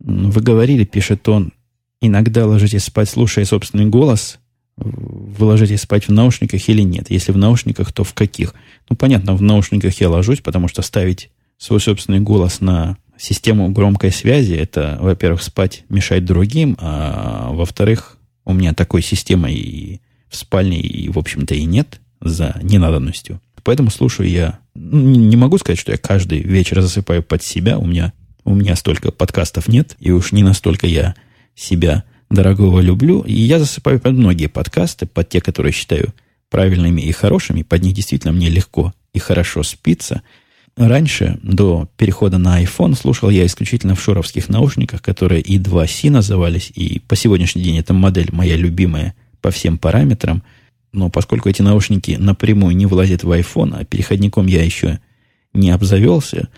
Вы 0.00 0.40
говорили, 0.40 0.84
пишет 0.84 1.28
он, 1.28 1.52
иногда 2.00 2.46
ложитесь 2.46 2.84
спать, 2.84 3.08
слушая 3.08 3.44
собственный 3.44 3.86
голос, 3.86 4.39
вы 4.80 5.44
ложитесь 5.44 5.82
спать 5.82 6.08
в 6.08 6.12
наушниках 6.12 6.68
или 6.68 6.82
нет. 6.82 7.10
Если 7.10 7.32
в 7.32 7.36
наушниках, 7.36 7.92
то 7.92 8.04
в 8.04 8.14
каких? 8.14 8.54
Ну, 8.88 8.96
понятно, 8.96 9.34
в 9.34 9.42
наушниках 9.42 10.00
я 10.00 10.08
ложусь, 10.08 10.40
потому 10.40 10.68
что 10.68 10.82
ставить 10.82 11.30
свой 11.58 11.80
собственный 11.80 12.20
голос 12.20 12.60
на 12.60 12.96
систему 13.18 13.68
громкой 13.70 14.10
связи, 14.10 14.54
это, 14.54 14.96
во-первых, 15.00 15.42
спать 15.42 15.84
мешает 15.90 16.24
другим, 16.24 16.76
а 16.80 17.50
во-вторых, 17.52 18.16
у 18.46 18.54
меня 18.54 18.72
такой 18.72 19.02
системы 19.02 19.52
и 19.52 20.00
в 20.28 20.36
спальне, 20.36 20.80
и, 20.80 21.08
в 21.10 21.18
общем-то, 21.18 21.54
и 21.54 21.64
нет 21.64 22.00
за 22.20 22.58
ненадобностью. 22.62 23.40
Поэтому 23.62 23.90
слушаю 23.90 24.28
я... 24.28 24.58
Ну, 24.74 24.98
не 24.98 25.36
могу 25.36 25.58
сказать, 25.58 25.78
что 25.78 25.92
я 25.92 25.98
каждый 25.98 26.40
вечер 26.40 26.80
засыпаю 26.80 27.22
под 27.22 27.42
себя. 27.42 27.78
У 27.78 27.86
меня, 27.86 28.12
у 28.44 28.54
меня 28.54 28.74
столько 28.76 29.12
подкастов 29.12 29.68
нет, 29.68 29.96
и 29.98 30.10
уж 30.12 30.32
не 30.32 30.42
настолько 30.42 30.86
я 30.86 31.14
себя 31.54 32.04
дорогого 32.30 32.80
люблю. 32.80 33.20
И 33.22 33.32
я 33.32 33.58
засыпаю 33.58 34.00
под 34.00 34.14
многие 34.14 34.48
подкасты, 34.48 35.06
под 35.06 35.28
те, 35.28 35.40
которые 35.40 35.72
считаю 35.72 36.14
правильными 36.48 37.00
и 37.00 37.12
хорошими. 37.12 37.62
Под 37.62 37.82
них 37.82 37.94
действительно 37.94 38.32
мне 38.32 38.48
легко 38.48 38.92
и 39.12 39.18
хорошо 39.18 39.62
спится. 39.62 40.22
Раньше, 40.76 41.38
до 41.42 41.88
перехода 41.96 42.38
на 42.38 42.62
iPhone, 42.62 42.96
слушал 42.96 43.28
я 43.28 43.44
исключительно 43.44 43.94
в 43.94 44.02
шуровских 44.02 44.48
наушниках, 44.48 45.02
которые 45.02 45.42
и 45.42 45.58
2C 45.58 46.10
назывались, 46.10 46.72
и 46.74 47.00
по 47.00 47.16
сегодняшний 47.16 47.62
день 47.62 47.78
эта 47.78 47.92
модель 47.92 48.30
моя 48.32 48.56
любимая 48.56 49.14
по 49.40 49.50
всем 49.50 49.78
параметрам. 49.78 50.42
Но 50.92 51.10
поскольку 51.10 51.48
эти 51.48 51.60
наушники 51.62 52.16
напрямую 52.18 52.76
не 52.76 52.86
влазят 52.86 53.24
в 53.24 53.30
iPhone, 53.30 53.78
а 53.78 53.84
переходником 53.84 54.46
я 54.46 54.64
еще 54.64 55.00
не 55.52 55.70
обзавелся, 55.70 56.48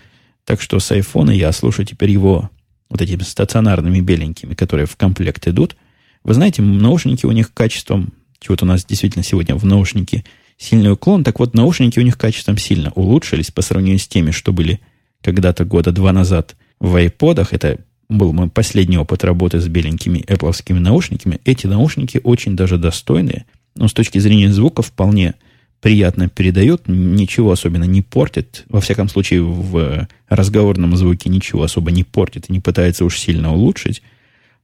так 0.45 0.61
что 0.61 0.79
с 0.79 0.91
iPhone 0.91 1.33
я 1.35 1.51
слушаю 1.51 1.85
теперь 1.85 2.11
его 2.11 2.49
вот 2.93 3.01
этими 3.01 3.23
стационарными 3.23 3.99
беленькими, 3.99 4.53
которые 4.53 4.85
в 4.85 4.95
комплект 4.95 5.47
идут. 5.47 5.75
Вы 6.23 6.35
знаете, 6.35 6.61
наушники 6.61 7.25
у 7.25 7.31
них 7.31 7.53
качеством, 7.53 8.13
вот 8.47 8.61
у 8.61 8.65
нас 8.65 8.85
действительно 8.85 9.23
сегодня 9.23 9.55
в 9.55 9.65
наушнике 9.65 10.23
сильный 10.57 10.91
уклон, 10.91 11.23
так 11.23 11.39
вот 11.39 11.55
наушники 11.55 11.97
у 11.97 12.03
них 12.03 12.17
качеством 12.17 12.57
сильно 12.57 12.91
улучшились 12.91 13.49
по 13.49 13.63
сравнению 13.63 13.99
с 13.99 14.07
теми, 14.07 14.29
что 14.29 14.53
были 14.53 14.79
когда-то 15.23 15.65
года 15.65 15.91
два 15.91 16.13
назад 16.13 16.55
в 16.79 16.95
iPod. 16.95 17.47
Это 17.49 17.79
был 18.09 18.31
мой 18.31 18.49
последний 18.49 18.99
опыт 18.99 19.23
работы 19.23 19.59
с 19.59 19.67
беленькими 19.67 20.19
Apple 20.27 20.79
наушниками. 20.79 21.41
Эти 21.45 21.65
наушники 21.65 22.21
очень 22.23 22.55
даже 22.55 22.77
достойные, 22.77 23.45
но 23.75 23.87
с 23.87 23.93
точки 23.93 24.19
зрения 24.19 24.51
звука 24.53 24.83
вполне 24.83 25.33
приятно 25.83 26.29
передает, 26.29 26.83
ничего 26.87 27.51
особенно 27.51 27.83
не 27.83 28.01
портит. 28.01 28.63
Во 28.69 28.79
всяком 28.79 29.09
случае, 29.09 29.41
в 29.43 30.07
разговорном 30.29 30.95
звуке 30.95 31.29
ничего 31.29 31.63
особо 31.63 31.91
не 31.91 32.05
портит 32.05 32.49
и 32.49 32.53
не 32.53 32.61
пытается 32.61 33.03
уж 33.03 33.19
сильно 33.19 33.53
улучшить. 33.53 34.01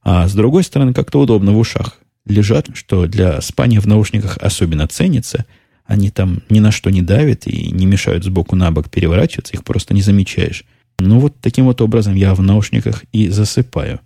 А 0.02 0.26
с 0.26 0.32
другой 0.32 0.64
стороны, 0.64 0.94
как-то 0.94 1.20
удобно 1.20 1.52
в 1.52 1.58
ушах 1.58 1.98
лежат, 2.24 2.70
что 2.74 3.06
для 3.06 3.38
спания 3.42 3.80
в 3.80 3.86
наушниках 3.86 4.38
особенно 4.38 4.88
ценится. 4.88 5.44
Они 5.84 6.10
там 6.10 6.40
ни 6.48 6.58
на 6.58 6.72
что 6.72 6.88
не 6.88 7.02
давят 7.02 7.46
и 7.46 7.70
не 7.70 7.84
мешают 7.84 8.24
сбоку 8.24 8.56
на 8.56 8.70
бок 8.70 8.88
переворачиваться, 8.88 9.52
их 9.52 9.62
просто 9.62 9.92
не 9.92 10.00
замечаешь. 10.00 10.64
Ну 10.98 11.18
вот 11.18 11.36
таким 11.42 11.66
вот 11.66 11.82
образом 11.82 12.14
я 12.14 12.34
в 12.34 12.40
наушниках 12.40 13.04
и 13.12 13.28
засыпаю. 13.28 14.00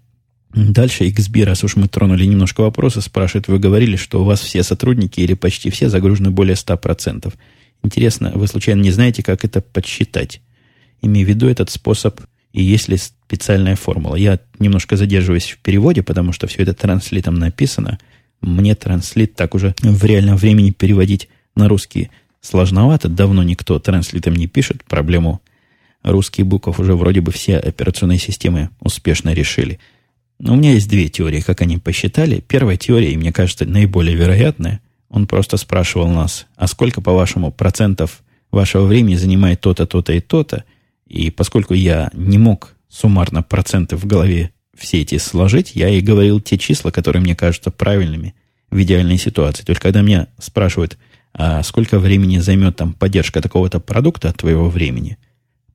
Дальше 0.55 1.05
XB, 1.09 1.45
раз 1.45 1.65
уж 1.65 1.75
мы 1.75 1.89
тронули 1.89 2.25
немножко 2.25 2.61
вопроса, 2.61 3.01
спрашивает, 3.01 3.49
вы 3.49 3.59
говорили, 3.59 3.97
что 3.97 4.21
у 4.21 4.25
вас 4.25 4.41
все 4.41 4.63
сотрудники 4.63 5.21
или 5.21 5.35
почти 5.35 5.69
все 5.71 5.89
загружены 5.89 6.31
более 6.31 6.55
100%. 6.55 7.33
Интересно, 7.83 8.31
вы 8.35 8.47
случайно 8.47 8.81
не 8.81 8.93
знаете, 8.93 9.25
как 9.25 9.45
это 9.45 9.61
подсчитать? 9.61 10.41
Имею 11.03 11.27
в 11.27 11.29
виду 11.29 11.49
этот 11.49 11.71
способ, 11.71 12.21
и 12.53 12.63
есть 12.63 12.89
ли 12.89 12.97
специальная 12.97 13.75
формула. 13.75 14.15
Я 14.15 14.39
немножко 14.61 14.97
задерживаюсь 14.97 15.51
в 15.51 15.59
переводе, 15.59 16.05
потому 16.05 16.33
что 16.33 16.47
все 16.47 16.63
это 16.63 16.73
транслитом 16.73 17.35
написано. 17.35 17.99
Мне 18.41 18.77
транслит 18.77 19.35
так 19.35 19.57
уже 19.57 19.75
в 19.83 20.05
реальном 20.05 20.37
времени 20.37 20.71
переводить 20.71 21.29
на 21.57 21.69
русский 21.69 22.11
сложновато. 22.41 23.09
Давно 23.09 23.43
никто 23.43 23.81
транслитом 23.81 24.37
не 24.37 24.47
пишет. 24.47 24.85
Проблему 24.85 25.41
русских 26.05 26.47
букв 26.47 26.79
уже 26.79 26.95
вроде 26.95 27.21
бы 27.23 27.33
все 27.33 27.59
операционные 27.59 28.19
системы 28.19 28.71
успешно 28.79 29.35
решили– 29.35 29.81
но 30.39 30.55
у 30.55 30.57
меня 30.57 30.73
есть 30.73 30.89
две 30.89 31.09
теории, 31.09 31.41
как 31.41 31.61
они 31.61 31.79
посчитали. 31.79 32.43
Первая 32.47 32.77
теория, 32.77 33.13
и 33.13 33.17
мне 33.17 33.33
кажется, 33.33 33.65
наиболее 33.65 34.17
вероятная, 34.17 34.81
он 35.09 35.27
просто 35.27 35.57
спрашивал 35.57 36.09
нас, 36.09 36.47
а 36.57 36.67
сколько, 36.67 37.01
по-вашему, 37.01 37.53
процентов 37.53 38.23
вашего 38.51 38.85
времени 38.85 39.15
занимает 39.15 39.61
то-то, 39.61 39.87
то-то 39.87 40.13
и 40.13 40.21
то-то. 40.21 40.65
И 41.07 41.31
поскольку 41.31 41.75
я 41.75 42.11
не 42.13 42.39
мог 42.39 42.75
суммарно 42.89 43.43
проценты 43.43 43.97
в 43.97 44.07
голове 44.07 44.53
все 44.77 45.03
эти 45.03 45.19
сложить, 45.19 45.73
я 45.75 45.89
и 45.89 46.01
говорил 46.01 46.41
те 46.41 46.59
числа, 46.59 46.91
которые 46.91 47.23
мне 47.23 47.37
кажутся 47.37 47.71
правильными 47.71 48.35
в 48.71 48.83
идеальной 48.83 49.19
ситуации. 49.19 49.63
Только 49.63 49.83
когда 49.83 50.03
меня 50.03 50.29
спрашивают, 50.39 50.99
а 51.33 51.63
сколько 51.63 51.99
времени 51.99 52.39
займет 52.39 52.77
там 52.77 52.93
поддержка 52.93 53.41
такого-то 53.41 53.81
продукта 53.81 54.31
от 54.31 54.37
твоего 54.39 54.69
времени, 54.69 55.19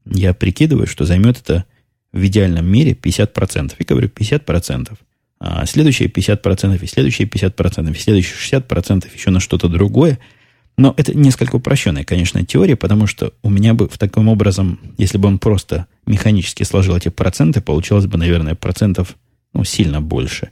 я 0.05 0.33
прикидываю, 0.33 0.87
что 0.87 1.05
займет 1.05 1.39
это 1.39 1.65
в 2.11 2.25
идеальном 2.25 2.65
мире 2.65 2.93
50%. 2.93 3.73
И 3.77 3.83
говорю 3.83 4.09
50%. 4.09 4.97
А 5.39 5.65
следующие 5.65 6.09
50%, 6.09 6.83
и 6.83 6.87
следующие 6.87 7.27
50%, 7.27 7.91
и 7.91 7.97
следующие 7.97 8.61
60% 8.61 9.07
еще 9.13 9.29
на 9.29 9.39
что-то 9.39 9.69
другое. 9.69 10.19
Но 10.77 10.93
это 10.97 11.17
несколько 11.17 11.57
упрощенная, 11.57 12.03
конечно, 12.03 12.45
теория, 12.45 12.75
потому 12.75 13.07
что 13.07 13.33
у 13.41 13.49
меня 13.49 13.73
бы 13.73 13.87
в 13.89 13.97
таком 13.97 14.27
образом, 14.27 14.79
если 14.97 15.17
бы 15.17 15.27
он 15.27 15.39
просто 15.39 15.87
механически 16.05 16.63
сложил 16.63 16.95
эти 16.95 17.09
проценты, 17.09 17.61
получилось 17.61 18.05
бы, 18.05 18.17
наверное, 18.17 18.55
процентов 18.55 19.15
ну, 19.53 19.63
сильно 19.63 20.01
больше. 20.01 20.49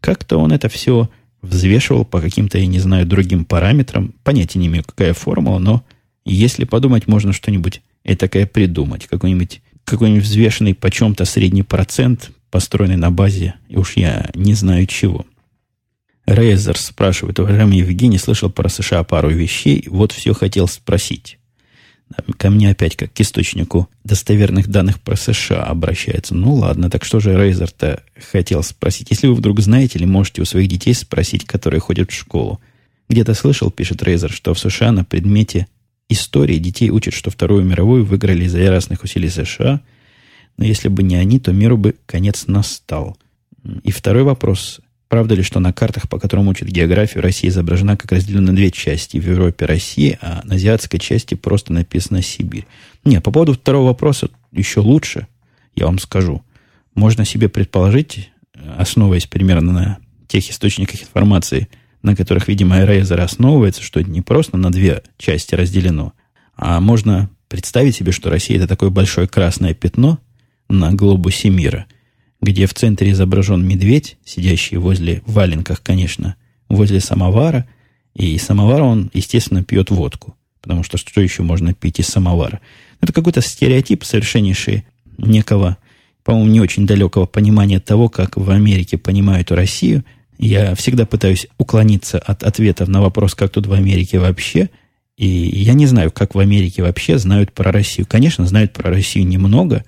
Как-то 0.00 0.38
он 0.38 0.52
это 0.52 0.68
все 0.68 1.08
взвешивал 1.42 2.04
по 2.04 2.20
каким-то, 2.20 2.58
я 2.58 2.66
не 2.66 2.78
знаю, 2.78 3.06
другим 3.06 3.44
параметрам. 3.44 4.14
Понятия 4.24 4.58
не 4.58 4.66
имею, 4.66 4.84
какая 4.84 5.14
формула, 5.14 5.58
но 5.58 5.84
если 6.24 6.64
подумать, 6.64 7.06
можно 7.06 7.32
что-нибудь 7.32 7.82
этакое 8.04 8.46
придумать. 8.46 9.06
Какой-нибудь 9.06 9.62
какой-нибудь 9.86 10.24
взвешенный 10.24 10.74
почем-то 10.74 11.24
средний 11.24 11.62
процент, 11.62 12.30
построенный 12.50 12.96
на 12.96 13.10
базе, 13.10 13.54
и 13.68 13.76
уж 13.76 13.96
я 13.96 14.30
не 14.34 14.54
знаю 14.54 14.86
чего. 14.86 15.24
Рейзер 16.26 16.76
спрашивает, 16.76 17.38
уважаемый 17.38 17.78
Евгений, 17.78 18.18
слышал 18.18 18.50
про 18.50 18.68
США 18.68 19.04
пару 19.04 19.30
вещей, 19.30 19.86
вот 19.88 20.12
все 20.12 20.34
хотел 20.34 20.66
спросить. 20.66 21.38
Ко 22.36 22.50
мне 22.50 22.70
опять 22.70 22.96
как 22.96 23.12
к 23.12 23.20
источнику 23.20 23.88
достоверных 24.04 24.68
данных 24.68 25.00
про 25.00 25.16
США 25.16 25.64
обращается. 25.64 26.34
Ну 26.34 26.54
ладно, 26.54 26.88
так 26.88 27.04
что 27.04 27.18
же 27.18 27.36
Рейзер-то 27.36 28.02
хотел 28.30 28.62
спросить? 28.62 29.10
Если 29.10 29.26
вы 29.26 29.34
вдруг 29.34 29.60
знаете 29.60 29.98
или 29.98 30.04
можете 30.04 30.42
у 30.42 30.44
своих 30.44 30.68
детей 30.68 30.94
спросить, 30.94 31.44
которые 31.44 31.80
ходят 31.80 32.10
в 32.10 32.14
школу. 32.14 32.60
Где-то 33.08 33.34
слышал, 33.34 33.70
пишет 33.70 34.02
Рейзер, 34.02 34.30
что 34.30 34.54
в 34.54 34.58
США 34.58 34.92
на 34.92 35.04
предмете 35.04 35.66
истории 36.08 36.58
детей 36.58 36.90
учат, 36.90 37.14
что 37.14 37.30
Вторую 37.30 37.64
мировую 37.64 38.04
выиграли 38.04 38.44
из-за 38.44 38.60
яростных 38.60 39.02
усилий 39.02 39.28
США, 39.28 39.80
но 40.56 40.64
если 40.64 40.88
бы 40.88 41.02
не 41.02 41.16
они, 41.16 41.38
то 41.38 41.52
миру 41.52 41.76
бы 41.76 41.96
конец 42.06 42.46
настал. 42.46 43.18
И 43.82 43.90
второй 43.90 44.22
вопрос. 44.22 44.80
Правда 45.08 45.34
ли, 45.34 45.42
что 45.42 45.60
на 45.60 45.72
картах, 45.72 46.08
по 46.08 46.18
которым 46.18 46.48
учат 46.48 46.68
географию, 46.68 47.22
Россия 47.22 47.50
изображена 47.50 47.96
как 47.96 48.10
разделена 48.12 48.50
на 48.50 48.56
две 48.56 48.70
части. 48.70 49.18
В 49.18 49.28
Европе 49.28 49.66
Россия, 49.66 50.18
а 50.20 50.40
на 50.44 50.54
азиатской 50.54 50.98
части 50.98 51.34
просто 51.34 51.72
написано 51.72 52.22
Сибирь. 52.22 52.66
Нет, 53.04 53.22
по 53.22 53.30
поводу 53.30 53.54
второго 53.54 53.88
вопроса 53.88 54.30
еще 54.52 54.80
лучше, 54.80 55.26
я 55.74 55.86
вам 55.86 55.98
скажу. 55.98 56.42
Можно 56.94 57.24
себе 57.24 57.48
предположить, 57.48 58.30
основываясь 58.78 59.26
примерно 59.26 59.72
на 59.72 59.98
тех 60.26 60.48
источниках 60.50 61.02
информации– 61.02 61.68
на 62.06 62.14
которых, 62.14 62.46
видимо, 62.46 62.78
Eraser 62.78 63.20
основывается, 63.20 63.82
что 63.82 63.98
это 63.98 64.08
не 64.08 64.22
просто 64.22 64.56
на 64.56 64.70
две 64.70 65.02
части 65.18 65.56
разделено, 65.56 66.12
а 66.56 66.80
можно 66.80 67.28
представить 67.48 67.96
себе, 67.96 68.12
что 68.12 68.30
Россия 68.30 68.58
это 68.58 68.68
такое 68.68 68.90
большое 68.90 69.26
красное 69.26 69.74
пятно, 69.74 70.18
на 70.68 70.92
глобусе 70.92 71.50
мира, 71.50 71.86
где 72.40 72.66
в 72.66 72.74
центре 72.74 73.10
изображен 73.10 73.66
медведь, 73.66 74.18
сидящий 74.24 74.76
возле, 74.76 75.22
валенках, 75.26 75.82
конечно, 75.82 76.36
возле 76.68 77.00
самовара, 77.00 77.68
и 78.14 78.38
самовар 78.38 78.82
он, 78.82 79.10
естественно, 79.12 79.64
пьет 79.64 79.90
водку, 79.90 80.36
потому 80.62 80.84
что 80.84 80.98
что 80.98 81.20
еще 81.20 81.42
можно 81.42 81.74
пить 81.74 81.98
из 81.98 82.06
самовара? 82.06 82.60
Это 83.00 83.12
какой-то 83.12 83.40
стереотип, 83.40 84.04
совершеннейший 84.04 84.86
некого, 85.18 85.76
по-моему, 86.22 86.50
не 86.50 86.60
очень 86.60 86.86
далекого 86.86 87.26
понимания 87.26 87.80
того, 87.80 88.08
как 88.08 88.36
в 88.36 88.48
Америке 88.50 88.96
понимают 88.96 89.50
Россию. 89.50 90.04
Я 90.38 90.74
всегда 90.74 91.06
пытаюсь 91.06 91.46
уклониться 91.58 92.18
от 92.18 92.42
ответов 92.42 92.88
на 92.88 93.00
вопрос, 93.00 93.34
как 93.34 93.50
тут 93.50 93.66
в 93.66 93.72
Америке 93.72 94.18
вообще. 94.18 94.70
И 95.16 95.26
я 95.26 95.72
не 95.72 95.86
знаю, 95.86 96.10
как 96.10 96.34
в 96.34 96.38
Америке 96.38 96.82
вообще 96.82 97.18
знают 97.18 97.52
про 97.52 97.72
Россию. 97.72 98.06
Конечно, 98.08 98.46
знают 98.46 98.72
про 98.72 98.90
Россию 98.90 99.26
немного, 99.26 99.84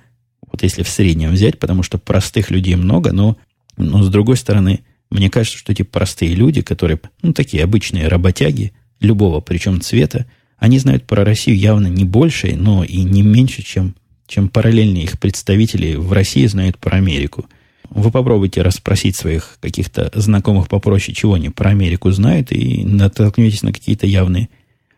вот 0.51 0.63
если 0.63 0.83
в 0.83 0.89
среднем 0.89 1.33
взять, 1.33 1.59
потому 1.59 1.83
что 1.83 1.99
простых 1.99 2.51
людей 2.51 2.75
много, 2.77 3.13
но, 3.13 3.37
но 3.77 4.03
с 4.03 4.09
другой 4.09 4.37
стороны, 4.37 4.81
мне 5.11 5.31
кажется, 5.31 5.59
что 5.59 5.73
эти 5.73 5.83
простые 5.83 6.35
люди, 6.35 6.63
которые, 6.63 6.99
ну, 7.23 7.33
такие 7.33 7.63
обычные 7.63 8.09
работяги, 8.09 8.73
любого 9.01 9.41
причем 9.41 9.81
цвета, 9.81 10.27
они 10.57 10.79
знают 10.79 11.05
про 11.05 11.25
Россию 11.25 11.57
явно 11.57 11.87
не 11.87 12.05
больше, 12.05 12.57
но 12.57 12.83
и 12.83 13.03
не 13.03 13.23
меньше, 13.23 13.63
чем, 13.63 13.95
чем 14.27 14.49
параллельные 14.49 15.05
их 15.05 15.19
представители 15.19 15.95
в 15.95 16.13
России 16.13 16.47
знают 16.47 16.79
про 16.79 16.97
Америку. 16.97 17.47
Вы 17.91 18.11
попробуйте 18.11 18.63
расспросить 18.63 19.17
своих 19.17 19.59
каких-то 19.61 20.11
знакомых 20.15 20.69
попроще, 20.69 21.15
чего 21.15 21.35
они 21.35 21.49
про 21.49 21.71
Америку 21.71 22.11
знают, 22.11 22.53
и 22.53 22.85
натолкнетесь 22.85 23.63
на 23.63 23.73
какие-то 23.73 24.07
явные 24.07 24.49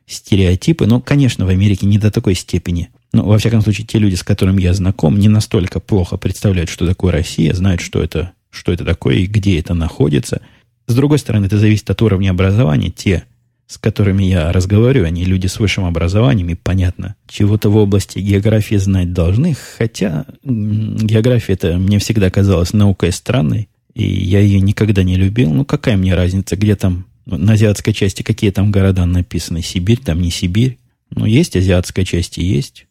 стереотипы. 0.07 0.87
Но, 0.87 1.01
конечно, 1.01 1.47
в 1.47 1.49
Америке 1.49 1.87
не 1.87 1.99
до 1.99 2.11
такой 2.11 2.35
степени. 2.35 2.91
Но, 3.13 3.25
во 3.25 3.39
всяком 3.39 3.61
случае, 3.61 3.87
те 3.87 3.99
люди, 3.99 4.15
с 4.15 4.23
которыми 4.23 4.61
я 4.61 4.75
знаком, 4.75 5.19
не 5.19 5.29
настолько 5.29 5.81
плохо 5.81 6.17
представляют, 6.17 6.71
что 6.71 6.87
такое 6.87 7.13
Россия, 7.13 7.55
знают, 7.55 7.81
что 7.81 8.03
это, 8.03 8.33
что 8.51 8.73
это 8.73 8.85
такое 8.85 9.17
и 9.17 9.27
где 9.27 9.59
это 9.59 9.75
находится. 9.75 10.43
С 10.87 10.95
другой 10.95 11.19
стороны, 11.19 11.47
это 11.47 11.59
зависит 11.59 11.89
от 11.91 12.03
уровня 12.03 12.31
образования. 12.31 12.91
Те 12.91 13.25
с 13.71 13.79
которыми 13.79 14.25
я 14.25 14.51
разговариваю, 14.51 15.07
они 15.07 15.25
люди 15.25 15.47
с 15.47 15.61
высшим 15.61 15.85
образованием, 15.85 16.49
и 16.49 16.57
понятно, 16.57 17.15
чего-то 17.29 17.71
в 17.71 17.77
области 17.77 18.19
географии 18.19 18.75
знать 18.75 19.13
должны, 19.13 19.55
хотя 19.79 20.27
география 20.43 21.53
это 21.53 21.79
мне 21.79 22.01
всегда 22.01 22.31
казалась 22.31 22.73
наукой 22.73 23.13
странной, 23.13 23.69
и 23.95 24.03
я 24.03 24.41
ее 24.41 24.61
никогда 24.61 25.05
не 25.05 25.15
любил. 25.15 25.53
Ну, 25.53 25.65
какая 25.65 25.97
мне 25.97 26.17
разница, 26.17 26.57
где 26.57 26.75
там, 26.75 27.07
ну, 27.27 27.37
на 27.37 27.53
азиатской 27.53 27.95
части, 27.95 28.25
какие 28.25 28.51
там 28.51 28.73
города 28.73 29.07
написаны, 29.07 29.63
Сибирь, 29.63 30.01
там 30.05 30.21
не 30.21 30.33
Сибирь. 30.33 30.79
Ну, 31.11 31.25
есть 31.25 31.55
азиатская 31.55 32.05
часть 32.05 32.39
и 32.39 32.45
есть. 32.45 32.89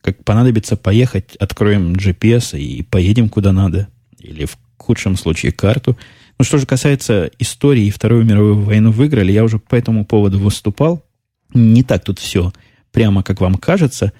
Как 0.00 0.24
понадобится 0.24 0.78
поехать, 0.78 1.36
откроем 1.36 1.92
GPS 1.92 2.58
и 2.58 2.82
поедем 2.82 3.28
куда 3.28 3.52
надо. 3.52 3.88
Или 4.18 4.46
в 4.46 4.56
худшем 4.78 5.18
случае 5.18 5.52
карту– 5.52 5.94
ну, 6.38 6.44
что 6.44 6.58
же 6.58 6.66
касается 6.66 7.30
истории 7.38 7.90
Вторую 7.90 8.24
мировую 8.24 8.60
войну 8.60 8.90
выиграли, 8.90 9.32
я 9.32 9.42
уже 9.44 9.58
по 9.58 9.74
этому 9.74 10.04
поводу 10.04 10.38
выступал. 10.38 11.02
Не 11.54 11.82
так 11.82 12.04
тут 12.04 12.18
все 12.18 12.52
прямо, 12.92 13.22
как 13.22 13.40
вам 13.40 13.54
кажется. 13.54 14.12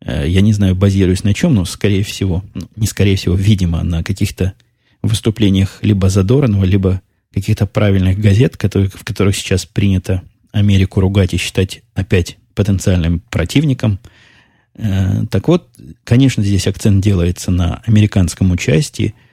Э, 0.00 0.24
я 0.26 0.40
не 0.40 0.52
знаю, 0.52 0.74
базируюсь 0.74 1.22
на 1.22 1.32
чем, 1.32 1.54
но, 1.54 1.64
скорее 1.64 2.02
всего, 2.02 2.44
ну, 2.54 2.68
не 2.74 2.86
скорее 2.86 3.16
всего, 3.16 3.36
видимо, 3.36 3.84
на 3.84 4.02
каких-то 4.02 4.54
выступлениях 5.02 5.78
либо 5.82 6.08
Задорнова, 6.08 6.64
либо 6.64 7.02
каких-то 7.32 7.66
правильных 7.66 8.18
газет, 8.18 8.56
которые, 8.56 8.90
в 8.90 9.04
которых 9.04 9.36
сейчас 9.36 9.64
принято 9.64 10.22
Америку 10.50 11.00
ругать 11.00 11.34
и 11.34 11.36
считать 11.36 11.82
опять 11.94 12.38
потенциальным 12.54 13.20
противником. 13.30 14.00
Э, 14.74 15.24
так 15.30 15.46
вот, 15.46 15.68
конечно, 16.02 16.42
здесь 16.42 16.66
акцент 16.66 17.00
делается 17.00 17.52
на 17.52 17.76
американском 17.86 18.50
участии– 18.50 19.14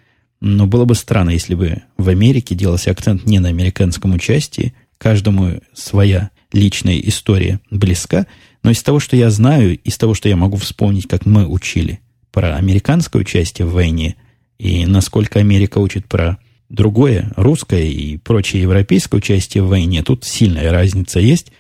но 0.41 0.65
было 0.65 0.85
бы 0.85 0.95
странно, 0.95 1.29
если 1.29 1.55
бы 1.55 1.83
в 1.97 2.09
Америке 2.09 2.55
делался 2.55 2.91
акцент 2.91 3.25
не 3.25 3.39
на 3.39 3.49
американском 3.49 4.13
участии, 4.13 4.73
каждому 4.97 5.61
своя 5.73 6.31
личная 6.51 6.99
история 6.99 7.59
близка, 7.69 8.27
но 8.63 8.71
из 8.71 8.83
того, 8.83 8.99
что 8.99 9.15
я 9.15 9.29
знаю, 9.29 9.77
из 9.79 9.97
того, 9.97 10.13
что 10.13 10.27
я 10.27 10.35
могу 10.35 10.57
вспомнить, 10.57 11.07
как 11.07 11.25
мы 11.25 11.47
учили 11.47 12.01
про 12.31 12.55
американское 12.55 13.21
участие 13.21 13.67
в 13.67 13.73
войне, 13.73 14.15
и 14.57 14.85
насколько 14.85 15.39
Америка 15.39 15.79
учит 15.79 16.07
про 16.07 16.37
другое, 16.69 17.31
русское 17.35 17.85
и 17.85 18.17
прочее 18.17 18.63
европейское 18.63 19.19
участие 19.19 19.63
в 19.63 19.67
войне, 19.67 20.03
тут 20.03 20.23
сильная 20.23 20.71
разница 20.71 21.19
есть. 21.19 21.51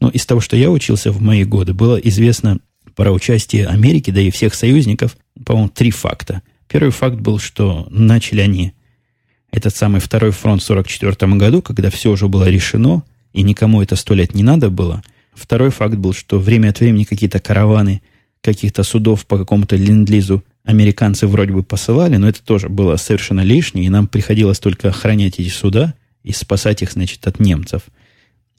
Но 0.00 0.08
из 0.08 0.24
того, 0.24 0.40
что 0.40 0.56
я 0.56 0.70
учился 0.70 1.10
в 1.12 1.20
мои 1.20 1.44
годы, 1.44 1.74
было 1.74 1.96
известно 1.96 2.58
про 2.96 3.12
участие 3.12 3.66
Америки, 3.66 4.10
да 4.10 4.20
и 4.20 4.30
всех 4.30 4.54
союзников, 4.54 5.16
по-моему, 5.44 5.68
три 5.70 5.90
факта. 5.90 6.42
Первый 6.70 6.92
факт 6.92 7.16
был, 7.16 7.40
что 7.40 7.88
начали 7.90 8.40
они 8.40 8.72
этот 9.50 9.74
самый 9.74 10.00
второй 10.00 10.30
фронт 10.30 10.62
в 10.62 10.70
1944 10.70 11.36
году, 11.36 11.62
когда 11.62 11.90
все 11.90 12.12
уже 12.12 12.28
было 12.28 12.48
решено, 12.48 13.02
и 13.32 13.42
никому 13.42 13.82
это 13.82 13.96
сто 13.96 14.14
лет 14.14 14.34
не 14.34 14.44
надо 14.44 14.70
было. 14.70 15.02
Второй 15.34 15.70
факт 15.70 15.96
был, 15.96 16.12
что 16.12 16.38
время 16.38 16.68
от 16.68 16.78
времени 16.78 17.02
какие-то 17.02 17.40
караваны 17.40 18.02
каких-то 18.40 18.84
судов 18.84 19.26
по 19.26 19.36
какому-то 19.36 19.74
ленд-лизу 19.74 20.44
американцы 20.64 21.26
вроде 21.26 21.52
бы 21.52 21.64
посылали, 21.64 22.16
но 22.16 22.28
это 22.28 22.40
тоже 22.40 22.68
было 22.68 22.94
совершенно 22.96 23.40
лишнее, 23.40 23.86
и 23.86 23.90
нам 23.90 24.06
приходилось 24.06 24.60
только 24.60 24.90
охранять 24.90 25.40
эти 25.40 25.48
суда 25.48 25.94
и 26.22 26.30
спасать 26.32 26.82
их, 26.82 26.92
значит, 26.92 27.26
от 27.26 27.40
немцев. 27.40 27.82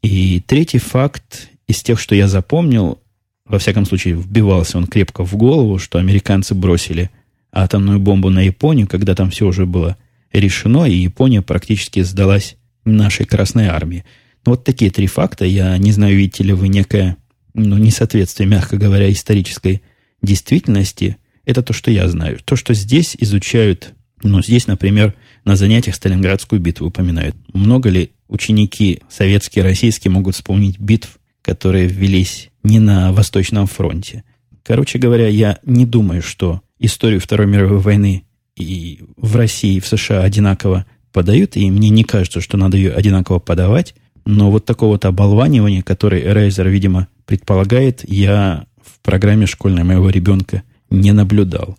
И 0.02 0.42
третий 0.46 0.80
факт 0.80 1.48
из 1.66 1.82
тех, 1.82 1.98
что 1.98 2.14
я 2.14 2.28
запомнил, 2.28 3.00
во 3.46 3.58
всяком 3.58 3.86
случае, 3.86 4.16
вбивался 4.16 4.78
он 4.78 4.88
крепко 4.88 5.24
в 5.24 5.36
голову, 5.38 5.80
что 5.80 5.98
американцы 5.98 6.54
бросили– 6.54 7.10
атомную 7.52 8.00
бомбу 8.00 8.30
на 8.30 8.40
Японию, 8.40 8.88
когда 8.88 9.16
там 9.16 9.30
все 9.30 9.48
уже 9.48 9.66
было 9.66 9.98
решено, 10.32 10.86
и 10.86 10.96
Япония 10.96 11.42
практически 11.42 12.02
сдалась 12.02 12.58
нашей 12.86 13.26
Красной 13.26 13.68
Армии. 13.68 14.06
Ну, 14.46 14.54
вот 14.54 14.64
такие 14.64 14.90
три 14.92 15.08
факта. 15.08 15.46
Я 15.46 15.78
не 15.78 15.92
знаю, 15.92 16.16
видите 16.16 16.44
ли 16.44 16.54
вы 16.54 16.68
некое 16.68 17.18
ну, 17.54 17.78
несоответствие, 17.78 18.48
мягко 18.48 18.78
говоря, 18.78 19.12
исторической 19.12 19.82
действительности. 20.22 21.18
Это 21.46 21.62
то, 21.62 21.74
что 21.74 21.92
я 21.92 22.08
знаю. 22.08 22.40
То, 22.44 22.56
что 22.56 22.74
здесь 22.74 23.16
изучают, 23.20 23.94
ну, 24.24 24.42
здесь, 24.42 24.68
например, 24.68 25.14
на 25.44 25.56
занятиях 25.56 25.96
Сталинградскую 25.96 26.62
битву 26.62 26.88
упоминают. 26.88 27.36
Много 27.54 27.90
ли 27.90 28.12
ученики 28.28 29.02
советские, 29.10 29.64
российские 29.64 30.12
могут 30.12 30.36
вспомнить 30.36 30.80
битв, 30.80 31.20
которые 31.42 31.88
велись 31.88 32.50
не 32.64 32.80
на 32.80 33.12
Восточном 33.12 33.68
фронте? 33.68 34.24
Короче 34.64 35.00
говоря, 35.00 35.28
я 35.28 35.60
не 35.66 35.86
думаю, 35.86 36.22
что 36.22 36.62
историю 36.82 37.22
Второй 37.22 37.48
мировой 37.48 37.80
войны 37.80 38.26
и 38.56 39.02
в 39.16 39.36
России, 39.36 39.76
и 39.76 39.80
в 39.80 39.88
США 39.88 40.24
одинаково 40.24 40.86
подают, 41.14 41.56
и 41.56 41.70
мне 41.70 41.90
не 41.90 42.04
кажется, 42.04 42.42
что 42.42 42.58
надо 42.58 42.78
ее 42.78 42.92
одинаково 42.92 43.40
подавать, 43.40 43.96
но 44.26 44.52
вот 44.52 44.66
такого 44.66 44.92
вот 44.92 45.06
оболванивания, 45.06 45.84
который 45.84 46.22
Рейзер, 46.22 46.68
видимо, 46.68 47.08
предполагает, 47.26 48.04
я 48.10 48.66
в 48.84 49.00
программе 49.02 49.46
школьной 49.46 49.84
моего 49.84 50.10
ребенка 50.10 50.64
не 50.90 51.12
наблюдал. 51.12 51.78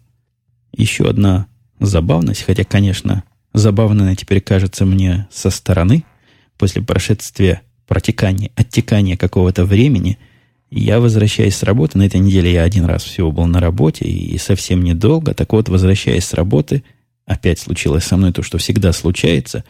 Еще 0.75 1.09
одна 1.09 1.47
забавность, 1.79 2.43
хотя, 2.43 2.65
конечно, 2.65 3.25
забавно 3.53 4.05
она 4.05 4.17
теперь 4.17 4.41
кажется 4.41 4.87
мне 4.87 5.29
со 5.31 5.51
стороны, 5.51 6.05
после 6.59 6.83
прошествия, 6.83 7.62
протекания, 7.87 8.51
оттекания 8.55 9.17
какого-то 9.17 9.65
времени– 9.65 10.19
я 10.75 11.01
возвращаюсь 11.01 11.55
с 11.55 11.63
работы, 11.65 11.99
на 11.99 12.07
этой 12.07 12.19
неделе 12.19 12.51
я 12.51 12.63
один 12.63 12.87
раз 12.87 13.03
всего 13.03 13.31
был 13.31 13.45
на 13.45 13.61
работе 13.61 14.07
и 14.07 14.39
совсем 14.39 14.83
недолго. 14.83 15.35
Так 15.35 15.53
вот, 15.53 15.69
возвращаясь 15.69 16.25
с 16.25 16.33
работы, 16.33 16.83
опять 17.27 17.59
случилось 17.59 18.05
со 18.05 18.17
мной 18.17 18.33
то, 18.33 18.43
что 18.43 18.57
всегда 18.57 18.93
случается. 18.95 19.65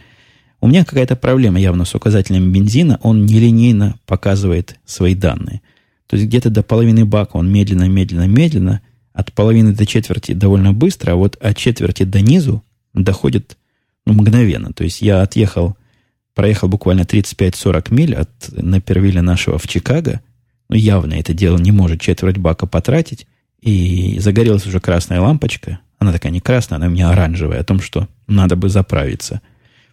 У 0.60 0.68
меня 0.68 0.84
какая-то 0.84 1.16
проблема 1.16 1.58
явно 1.58 1.84
с 1.86 1.94
указателем 1.96 2.52
бензина, 2.52 3.00
он 3.02 3.26
нелинейно 3.26 3.98
показывает 4.06 4.78
свои 4.84 5.16
данные. 5.16 5.60
То 6.06 6.16
есть 6.16 6.28
где-то 6.28 6.50
до 6.50 6.62
половины 6.62 7.04
бака 7.04 7.36
он 7.36 7.52
медленно, 7.52 7.88
медленно, 7.88 8.28
медленно, 8.28 8.80
от 9.12 9.32
половины 9.32 9.72
до 9.72 9.84
четверти 9.84 10.32
довольно 10.32 10.72
быстро, 10.72 11.12
а 11.12 11.16
вот 11.16 11.36
от 11.40 11.56
четверти 11.56 12.04
до 12.04 12.20
низу 12.20 12.62
доходит 12.94 13.56
ну, 14.06 14.12
мгновенно. 14.12 14.72
То 14.72 14.84
есть 14.84 15.02
я 15.02 15.22
отъехал, 15.22 15.76
проехал 16.36 16.68
буквально 16.68 17.00
35-40 17.00 17.92
миль 17.92 18.14
от 18.14 18.30
Напервиля 18.52 19.20
нашего 19.20 19.58
в 19.58 19.66
Чикаго– 19.66 20.20
ну, 20.72 20.78
явно 20.78 21.12
это 21.12 21.34
дело 21.34 21.58
не 21.58 21.70
может 21.70 22.00
четверть 22.00 22.38
бака 22.38 22.66
потратить, 22.66 23.26
и 23.60 24.18
загорелась 24.20 24.66
уже 24.66 24.80
красная 24.80 25.20
лампочка, 25.20 25.80
она 25.98 26.12
такая 26.12 26.32
не 26.32 26.40
красная, 26.40 26.76
она 26.76 26.86
у 26.86 26.90
меня 26.90 27.10
оранжевая, 27.10 27.60
о 27.60 27.64
том, 27.64 27.78
что 27.82 28.08
надо 28.26 28.56
бы 28.56 28.70
заправиться. 28.70 29.42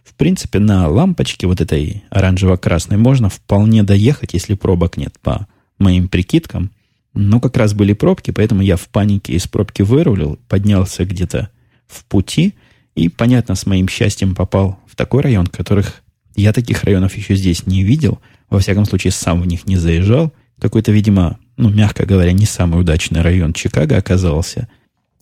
В 0.04 0.14
принципе, 0.14 0.58
на 0.58 0.88
лампочке 0.88 1.46
вот 1.46 1.60
этой 1.60 2.02
оранжево-красной 2.08 2.96
можно 2.96 3.28
вполне 3.28 3.82
доехать, 3.82 4.32
если 4.32 4.54
пробок 4.54 4.96
нет, 4.96 5.18
по 5.20 5.46
моим 5.78 6.08
прикидкам. 6.08 6.70
Но 7.12 7.40
как 7.40 7.58
раз 7.58 7.74
были 7.74 7.92
пробки, 7.92 8.30
поэтому 8.30 8.62
я 8.62 8.76
в 8.78 8.88
панике 8.88 9.34
из 9.34 9.46
пробки 9.46 9.82
вырулил, 9.82 10.38
поднялся 10.48 11.04
где-то 11.04 11.50
в 11.88 12.06
пути 12.06 12.54
и, 12.94 13.10
понятно, 13.10 13.54
с 13.54 13.66
моим 13.66 13.86
счастьем 13.86 14.34
попал 14.34 14.80
в 14.86 14.96
такой 14.96 15.20
район, 15.20 15.46
которых 15.46 16.02
я 16.36 16.54
таких 16.54 16.84
районов 16.84 17.14
еще 17.18 17.34
здесь 17.34 17.66
не 17.66 17.82
видел. 17.82 18.18
Во 18.48 18.60
всяком 18.60 18.86
случае, 18.86 19.10
сам 19.10 19.42
в 19.42 19.46
них 19.46 19.66
не 19.66 19.76
заезжал 19.76 20.32
какой-то, 20.60 20.92
видимо, 20.92 21.38
ну, 21.56 21.68
мягко 21.70 22.06
говоря, 22.06 22.32
не 22.32 22.46
самый 22.46 22.80
удачный 22.80 23.22
район 23.22 23.52
Чикаго 23.52 23.96
оказался. 23.96 24.68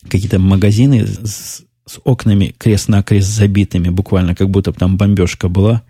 какие-то 0.09 0.39
магазины 0.39 1.07
с, 1.07 1.65
с 1.87 2.01
окнами 2.05 2.55
крест-накрест 2.57 3.29
забитыми, 3.29 3.89
буквально 3.89 4.35
как 4.35 4.51
будто 4.51 4.73
там 4.73 4.97
бомбежка 4.97 5.49
была, 5.49 5.83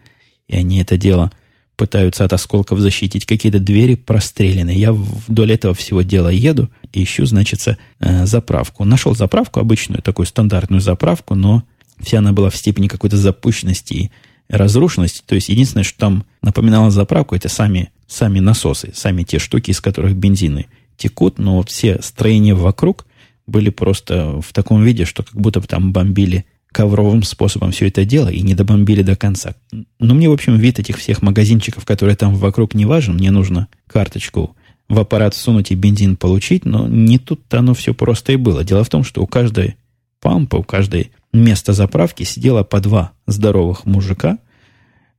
и 0.47 0.57
они 0.57 0.81
это 0.81 0.97
дело 0.97 1.33
пытаются 1.79 2.25
от 2.25 2.33
осколков 2.33 2.81
защитить. 2.81 3.25
Какие-то 3.25 3.61
двери 3.61 3.95
прострелены. 3.95 4.71
Я 4.71 4.93
вдоль 4.93 5.53
этого 5.53 5.75
всего 5.75 6.03
дела 6.03 6.29
еду 6.29 6.69
и 6.93 7.05
ищу, 7.05 7.25
значит, 7.25 7.65
э, 8.01 8.27
заправку. 8.27 8.85
Нашел 8.85 9.15
заправку, 9.15 9.61
обычную 9.61 10.03
такую 10.03 10.27
стандартную 10.27 10.81
заправку, 10.81 11.37
но 11.37 11.63
вся 12.01 12.19
она 12.19 12.33
была 12.33 12.51
в 12.51 12.57
степени 12.57 12.89
какой-то 12.89 13.17
запущенности 13.17 13.95
и 13.95 14.11
разрушенности. 14.49 15.23
То 15.25 15.37
есть 15.37 15.49
единственное, 15.51 15.85
что 15.85 15.99
там 15.99 16.25
напоминало 16.43 16.91
заправку, 16.91 17.37
это 17.37 17.49
сами, 17.49 17.91
сами 18.09 18.41
насосы, 18.41 18.91
сами 18.95 19.23
те 19.23 19.39
штуки, 19.39 19.71
из 19.71 19.81
которых 19.81 20.17
бензины 20.17 20.67
текут, 20.97 21.39
но 21.39 21.63
все 21.63 22.01
строения 22.03 22.55
вокруг 22.55 23.07
были 23.47 23.71
просто 23.71 24.41
в 24.41 24.53
таком 24.53 24.83
виде, 24.83 25.05
что 25.05 25.23
как 25.23 25.35
будто 25.35 25.61
бы 25.61 25.67
там 25.67 25.93
бомбили 25.93 26.45
ковровым 26.73 27.23
способом 27.23 27.71
все 27.71 27.89
это 27.89 28.05
дело 28.05 28.29
и 28.29 28.41
не 28.41 28.55
добомбили 28.55 29.03
до 29.03 29.17
конца. 29.17 29.55
Но 29.99 30.15
мне, 30.15 30.29
в 30.29 30.33
общем, 30.33 30.57
вид 30.57 30.79
этих 30.79 30.99
всех 30.99 31.23
магазинчиков, 31.23 31.85
которые 31.85 32.17
там 32.17 32.35
вокруг, 32.35 32.75
не 32.75 32.85
важен. 32.85 33.15
Мне 33.15 33.31
нужно 33.31 33.69
карточку 33.87 34.55
в 34.89 34.99
аппарат 34.99 35.35
сунуть 35.35 35.71
и 35.71 35.75
бензин 35.75 36.17
получить, 36.17 36.65
но 36.65 36.87
не 36.87 37.19
тут-то 37.19 37.61
оно 37.61 37.75
все 37.75 37.95
просто 37.95 38.33
и 38.33 38.37
было. 38.37 38.65
Дело 38.65 38.85
в 38.85 38.89
том, 38.89 39.05
что 39.05 39.23
у 39.23 39.27
каждой 39.27 39.77
пампа, 40.21 40.57
у 40.57 40.63
каждой 40.63 41.13
места 41.33 41.73
заправки 41.73 42.23
сидело 42.25 42.63
по 42.65 42.81
два 42.81 43.13
здоровых 43.27 43.87
мужика. 43.87 44.39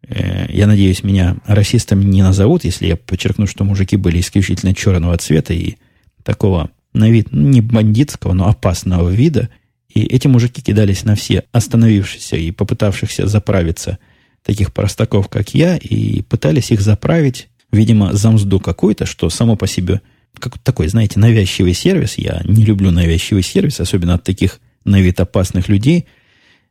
Э, 0.07 0.45
я 0.49 0.67
надеюсь, 0.67 1.03
меня 1.03 1.37
расистами 1.45 2.03
не 2.03 2.21
назовут, 2.21 2.63
если 2.63 2.87
я 2.87 2.95
подчеркну, 2.95 3.47
что 3.47 3.63
мужики 3.63 3.97
были 3.97 4.19
исключительно 4.19 4.73
черного 4.73 5.17
цвета 5.17 5.53
и 5.53 5.75
такого 6.23 6.69
на 6.93 7.09
вид 7.09 7.27
ну, 7.31 7.47
не 7.47 7.61
бандитского, 7.61 8.33
но 8.33 8.47
опасного 8.47 9.09
вида. 9.09 9.49
И 9.93 10.01
эти 10.01 10.27
мужики 10.27 10.61
кидались 10.61 11.03
на 11.03 11.15
все 11.15 11.43
остановившихся 11.51 12.35
и 12.35 12.51
попытавшихся 12.51 13.27
заправиться 13.27 13.97
таких 14.43 14.73
простаков, 14.73 15.27
как 15.29 15.53
я, 15.53 15.77
и 15.77 16.21
пытались 16.21 16.71
их 16.71 16.81
заправить, 16.81 17.49
видимо, 17.71 18.13
за 18.13 18.31
мзду 18.31 18.59
какой-то, 18.59 19.05
что 19.05 19.29
само 19.29 19.55
по 19.55 19.67
себе 19.67 20.01
как 20.37 20.57
такой, 20.59 20.87
знаете, 20.87 21.19
навязчивый 21.19 21.73
сервис. 21.73 22.17
Я 22.17 22.41
не 22.45 22.63
люблю 22.63 22.91
навязчивый 22.91 23.43
сервис, 23.43 23.79
особенно 23.79 24.13
от 24.13 24.23
таких 24.23 24.59
на 24.85 25.01
вид 25.01 25.19
опасных 25.19 25.69
людей. 25.69 26.05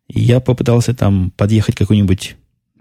Я 0.09 0.41
попытался 0.41 0.95
там 0.95 1.33
подъехать 1.37 1.75
какой-нибудь 1.75 2.37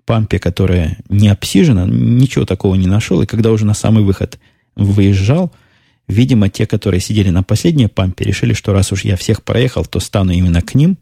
пампе, 0.07 0.39
которая 0.39 0.97
не 1.09 1.27
обсижена, 1.27 1.85
ничего 1.85 2.45
такого 2.45 2.73
не 2.73 2.87
нашел. 2.87 3.21
И 3.21 3.27
когда 3.27 3.51
уже 3.51 3.67
на 3.67 3.75
самый 3.75 4.03
выход 4.03 4.39
выезжал– 4.75 5.51
Видимо, 6.07 6.47
те, 6.49 6.65
которые 6.65 7.01
сидели 7.01 7.29
на 7.29 7.43
последней 7.43 7.87
пампе, 7.87 8.23
решили, 8.23 8.53
что 8.53 8.71
раз 8.71 8.91
уж 8.91 9.03
я 9.03 9.17
всех 9.17 9.43
проехал, 9.43 9.85
то 9.85 9.99
стану 9.99 10.31
именно 10.31 10.61
к 10.61 10.73
ним. 10.73 10.97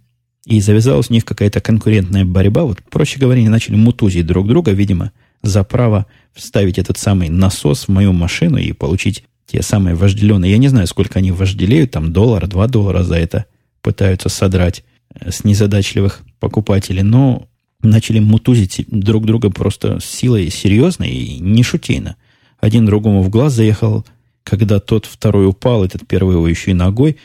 И 0.46 0.60
завязалась 0.60 1.10
у 1.10 1.13
них 1.13 1.26
какая-то 1.26 1.62
конкурентная 1.62 2.26
борьба. 2.26 2.63
Вот, 2.63 2.82
проще 2.89 3.20
говоря, 3.20 3.39
они 3.39 3.50
начали 3.50 3.76
мутузить 3.76 4.26
друг 4.26 4.48
друга, 4.48 4.72
видимо, 4.72 5.12
за 5.44 5.63
право 5.63 6.08
вставить 6.34 6.80
этот 6.80 6.98
самый 6.98 7.30
насос 7.30 7.84
в 7.84 7.89
мою 7.89 8.13
машину 8.13 8.58
и 8.58 8.72
получить 8.72 9.24
те 9.46 9.62
самые 9.62 9.96
вожделенные. 9.96 10.52
Я 10.52 10.58
не 10.58 10.70
знаю, 10.70 10.88
сколько 10.88 11.20
они 11.20 11.32
вожделеют, 11.32 11.91
там 11.91 12.12
доллар, 12.12 12.48
два 12.48 12.68
доллара 12.68 13.04
за 13.04 13.15
это 13.15 13.46
пытаются 13.82 14.30
содрать 14.30 14.84
э, 15.13 15.32
с 15.32 15.44
незадачливых 15.44 16.22
покупателей, 16.39 17.04
но 17.04 17.48
начали 17.82 18.20
мутузить 18.20 18.86
друг 18.88 19.26
друга 19.26 19.50
просто 19.50 20.00
с 20.00 20.06
силой 20.06 20.50
серьезной 20.50 21.10
и 21.10 21.40
не 21.40 21.64
шутейно. 21.64 22.16
Один 22.60 22.86
другому 22.86 23.22
в 23.22 23.30
глаз 23.30 23.54
заехал 23.54 24.06
когда 24.46 24.80
тот 24.80 25.08
второй 25.08 25.48
упал, 25.48 25.84
этот 25.84 26.08
первый 26.08 26.36
его 26.36 26.48
еще 26.48 26.72
и 26.72 26.76
ногой. 26.76 27.18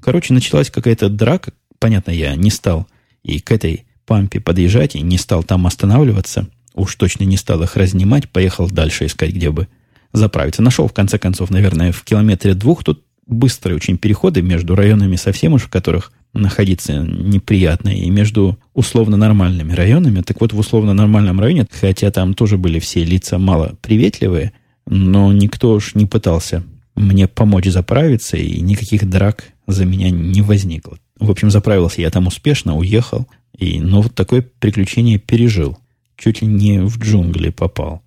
Короче, 0.00 0.32
началась 0.32 0.70
какая-то 0.70 1.10
драка. 1.10 1.52
Понятно, 1.78 2.12
я 2.12 2.34
не 2.36 2.50
стал 2.50 2.86
и 3.24 3.40
к 3.40 3.50
этой 3.50 3.84
пампе 4.06 4.40
подъезжать, 4.40 4.94
и 4.94 5.02
не 5.02 5.18
стал 5.18 5.42
там 5.42 5.66
останавливаться. 5.66 6.48
Уж 6.74 6.94
точно 6.94 7.24
не 7.24 7.36
стал 7.36 7.62
их 7.62 7.76
разнимать, 7.76 8.30
поехал 8.30 8.70
дальше 8.70 9.06
искать, 9.06 9.32
где 9.32 9.50
бы 9.50 9.68
заправиться. 10.12 10.62
Нашел, 10.62 10.86
в 10.86 10.92
конце 10.92 11.18
концов, 11.18 11.50
наверное, 11.50 11.92
в 11.92 12.04
километре 12.04 12.54
двух. 12.54 12.84
Тут 12.84 13.04
быстрые 13.26 13.76
очень 13.76 13.98
переходы 13.98 14.40
между 14.40 14.76
районами 14.76 15.16
совсем 15.16 15.54
уж, 15.54 15.64
в 15.64 15.68
которых 15.68 16.12
находиться 16.38 16.98
неприятно, 16.98 17.90
и 17.90 18.08
между 18.10 18.58
условно 18.74 19.16
нормальными 19.16 19.72
районами. 19.72 20.22
Так 20.22 20.40
вот, 20.40 20.52
в 20.52 20.58
условно 20.58 20.94
нормальном 20.94 21.40
районе, 21.40 21.66
хотя 21.70 22.10
там 22.10 22.34
тоже 22.34 22.56
были 22.58 22.78
все 22.78 23.04
лица 23.04 23.38
мало 23.38 23.76
приветливые, 23.82 24.52
но 24.86 25.32
никто 25.32 25.72
уж 25.72 25.94
не 25.94 26.06
пытался 26.06 26.64
мне 26.98 27.28
помочь 27.28 27.66
заправиться, 27.66 28.36
и 28.36 28.60
никаких 28.60 29.08
драк 29.08 29.44
за 29.66 29.84
меня 29.84 30.10
не 30.10 30.42
возникло. 30.42 30.98
В 31.18 31.30
общем, 31.30 31.50
заправился 31.50 32.00
я 32.00 32.10
там 32.10 32.26
успешно, 32.26 32.76
уехал, 32.76 33.26
и, 33.56 33.80
но 33.80 34.02
вот 34.02 34.14
такое 34.14 34.42
приключение 34.58 35.18
пережил. 35.18 35.78
Чуть 36.16 36.42
ли 36.42 36.48
не 36.48 36.80
в 36.80 36.98
джунгли 36.98 37.50
попал. 37.50 38.02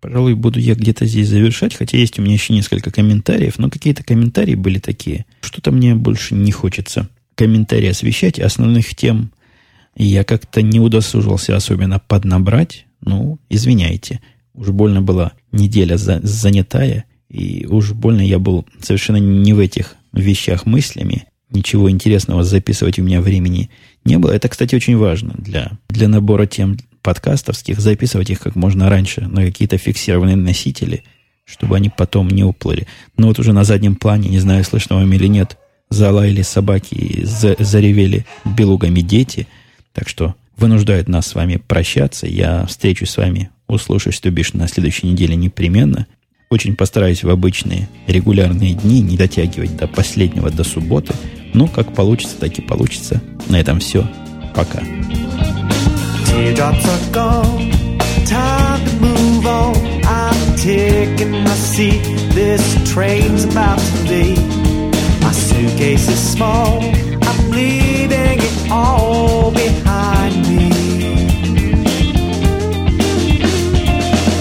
Пожалуй, 0.00 0.34
буду 0.34 0.58
я 0.58 0.74
где-то 0.74 1.06
здесь 1.06 1.28
завершать, 1.28 1.74
хотя 1.74 1.96
есть 1.96 2.18
у 2.18 2.22
меня 2.22 2.34
еще 2.34 2.52
несколько 2.52 2.90
комментариев, 2.90 3.58
но 3.58 3.70
какие-то 3.70 4.02
комментарии 4.02 4.54
были 4.54 4.78
такие. 4.78 5.24
Что-то 5.40 5.70
мне 5.70 5.94
больше 5.94 6.34
не 6.34 6.52
хочется 6.52 7.08
комментарии 7.34 7.88
освещать. 7.88 8.38
Основных 8.38 8.94
тем 8.94 9.32
я 9.96 10.24
как-то 10.24 10.62
не 10.62 10.80
удосужился 10.80 11.56
особенно 11.56 11.98
поднабрать. 11.98 12.86
Ну, 13.00 13.38
извиняйте. 13.48 14.20
Уж 14.54 14.68
больно 14.68 15.02
была 15.02 15.32
неделя 15.50 15.96
за, 15.96 16.20
занятая, 16.22 17.04
и 17.28 17.66
уж 17.66 17.92
больно 17.92 18.20
я 18.20 18.38
был 18.38 18.66
совершенно 18.80 19.16
не 19.16 19.52
в 19.52 19.58
этих 19.58 19.96
вещах 20.12 20.66
мыслями. 20.66 21.24
Ничего 21.50 21.90
интересного 21.90 22.44
записывать 22.44 22.98
у 22.98 23.02
меня 23.02 23.20
времени 23.20 23.70
не 24.04 24.18
было. 24.18 24.32
Это, 24.32 24.48
кстати, 24.48 24.74
очень 24.74 24.96
важно 24.96 25.34
для, 25.36 25.72
для 25.88 26.08
набора 26.08 26.46
тем 26.46 26.78
подкастовских, 27.02 27.80
записывать 27.80 28.30
их 28.30 28.40
как 28.40 28.54
можно 28.54 28.88
раньше 28.88 29.22
на 29.22 29.44
какие-то 29.44 29.76
фиксированные 29.76 30.36
носители, 30.36 31.04
чтобы 31.44 31.76
они 31.76 31.90
потом 31.90 32.28
не 32.28 32.44
уплыли. 32.44 32.86
Но 33.16 33.28
вот 33.28 33.38
уже 33.38 33.52
на 33.52 33.64
заднем 33.64 33.96
плане, 33.96 34.28
не 34.28 34.38
знаю, 34.38 34.64
слышно 34.64 34.96
вам 34.96 35.12
или 35.12 35.26
нет, 35.26 35.58
залаяли 35.92 36.42
собаки 36.42 36.94
и 36.94 37.24
за, 37.24 37.56
заревели 37.58 38.26
белугами 38.44 39.00
дети. 39.00 39.46
Так 39.92 40.08
что 40.08 40.34
вынуждают 40.56 41.08
нас 41.08 41.26
с 41.26 41.34
вами 41.34 41.56
прощаться. 41.56 42.26
Я 42.26 42.66
встречусь 42.66 43.10
с 43.10 43.16
вами 43.16 43.50
услышишь, 43.68 44.14
что 44.14 44.30
бишь 44.30 44.52
на 44.52 44.68
следующей 44.68 45.06
неделе 45.08 45.34
непременно. 45.34 46.06
Очень 46.50 46.76
постараюсь 46.76 47.24
в 47.24 47.30
обычные 47.30 47.88
регулярные 48.06 48.74
дни 48.74 49.00
не 49.00 49.16
дотягивать 49.16 49.76
до 49.76 49.86
последнего, 49.86 50.50
до 50.50 50.64
субботы. 50.64 51.14
Но 51.54 51.66
как 51.66 51.94
получится, 51.94 52.36
так 52.38 52.58
и 52.58 52.62
получится. 52.62 53.22
На 53.48 53.58
этом 53.58 53.80
все. 53.80 54.06
Пока. 54.54 54.82
Taking 60.62 61.32
my 61.42 61.54
seat, 61.54 62.04
this 62.34 62.62
train's 62.88 63.42
about 63.44 63.80
to 63.80 64.08
leave. 64.08 64.51
My 65.32 65.38
suitcase 65.38 66.08
is 66.08 66.32
small, 66.34 66.82
I'm 66.82 67.50
leaving 67.50 68.38
it 68.38 68.70
all 68.70 69.50
behind 69.50 70.46
me. 70.46 70.68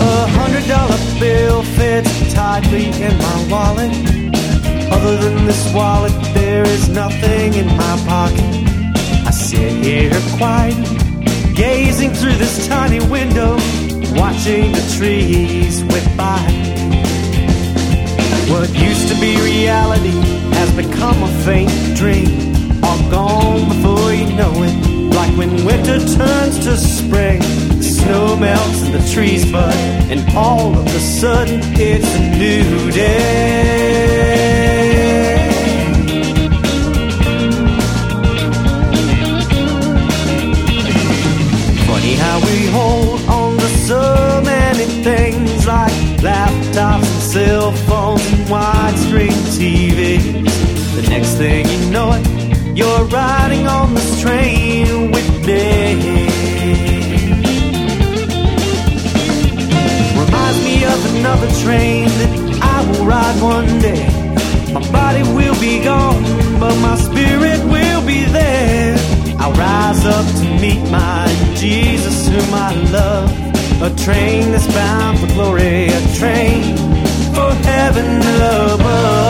A 0.02 0.28
hundred 0.36 0.68
dollar 0.68 0.98
bill 1.18 1.64
fits 1.78 2.34
tightly 2.34 2.88
in 2.88 3.18
my 3.18 3.48
wallet. 3.50 3.94
Other 4.92 5.16
than 5.16 5.46
this 5.46 5.74
wallet, 5.74 6.12
there 6.34 6.66
is 6.68 6.90
nothing 6.90 7.54
in 7.54 7.68
my 7.68 7.96
pocket. 8.06 8.52
I 9.26 9.32
sit 9.32 9.72
here 9.86 10.12
quiet, 10.36 10.76
gazing 11.56 12.12
through 12.12 12.36
this 12.36 12.68
tiny 12.68 13.00
window, 13.00 13.54
watching 14.20 14.74
the 14.74 14.84
trees 14.98 15.86
whip 15.86 16.04
by. 16.18 16.44
What 18.52 18.70
used 18.76 19.08
to 19.08 19.16
be 19.22 19.38
reality 19.38 20.41
has 20.62 20.76
become 20.76 21.24
a 21.24 21.32
faint 21.44 21.72
dream, 21.98 22.84
all 22.84 23.02
gone 23.10 23.68
before 23.68 24.14
you 24.14 24.32
know 24.36 24.54
it. 24.62 24.76
Like 25.16 25.36
when 25.36 25.66
winter 25.66 25.98
turns 25.98 26.60
to 26.66 26.78
spring, 26.78 27.40
the 27.80 27.84
snow 27.84 28.36
melts 28.36 28.84
and 28.84 28.94
the 28.94 29.12
trees 29.12 29.52
bud, 29.52 29.74
and 30.12 30.22
all 30.38 30.78
of 30.78 30.86
a 30.86 31.00
sudden 31.00 31.62
it's 31.74 32.14
a 32.14 32.38
new 32.38 32.92
day. 32.92 34.31
Next 51.12 51.36
thing 51.36 51.68
you 51.68 51.92
know 51.92 52.14
it, 52.14 52.26
you're 52.78 53.04
riding 53.06 53.68
on 53.68 53.94
this 53.94 54.22
train 54.22 55.12
with 55.12 55.46
me. 55.46 55.96
Reminds 60.24 60.60
me 60.64 60.86
of 60.86 61.00
another 61.16 61.50
train 61.64 62.08
that 62.20 62.32
I 62.64 62.78
will 62.90 63.06
ride 63.06 63.38
one 63.42 63.80
day. 63.80 64.08
My 64.74 64.80
body 64.90 65.24
will 65.36 65.60
be 65.60 65.84
gone, 65.84 66.24
but 66.62 66.76
my 66.80 66.96
spirit 66.96 67.60
will 67.66 68.04
be 68.08 68.24
there. 68.24 68.96
I'll 69.38 69.52
rise 69.52 70.06
up 70.06 70.26
to 70.40 70.46
meet 70.62 70.82
my 70.90 71.28
Jesus, 71.56 72.30
whom 72.30 72.54
I 72.54 72.74
love. 72.90 73.30
A 73.82 73.90
train 74.06 74.52
that's 74.54 74.68
bound 74.68 75.20
for 75.20 75.28
glory, 75.34 75.88
a 75.88 76.02
train 76.16 76.78
for 77.36 77.52
heaven 77.68 78.22
above. 78.22 79.21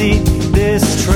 see 0.00 0.16
this 0.52 1.09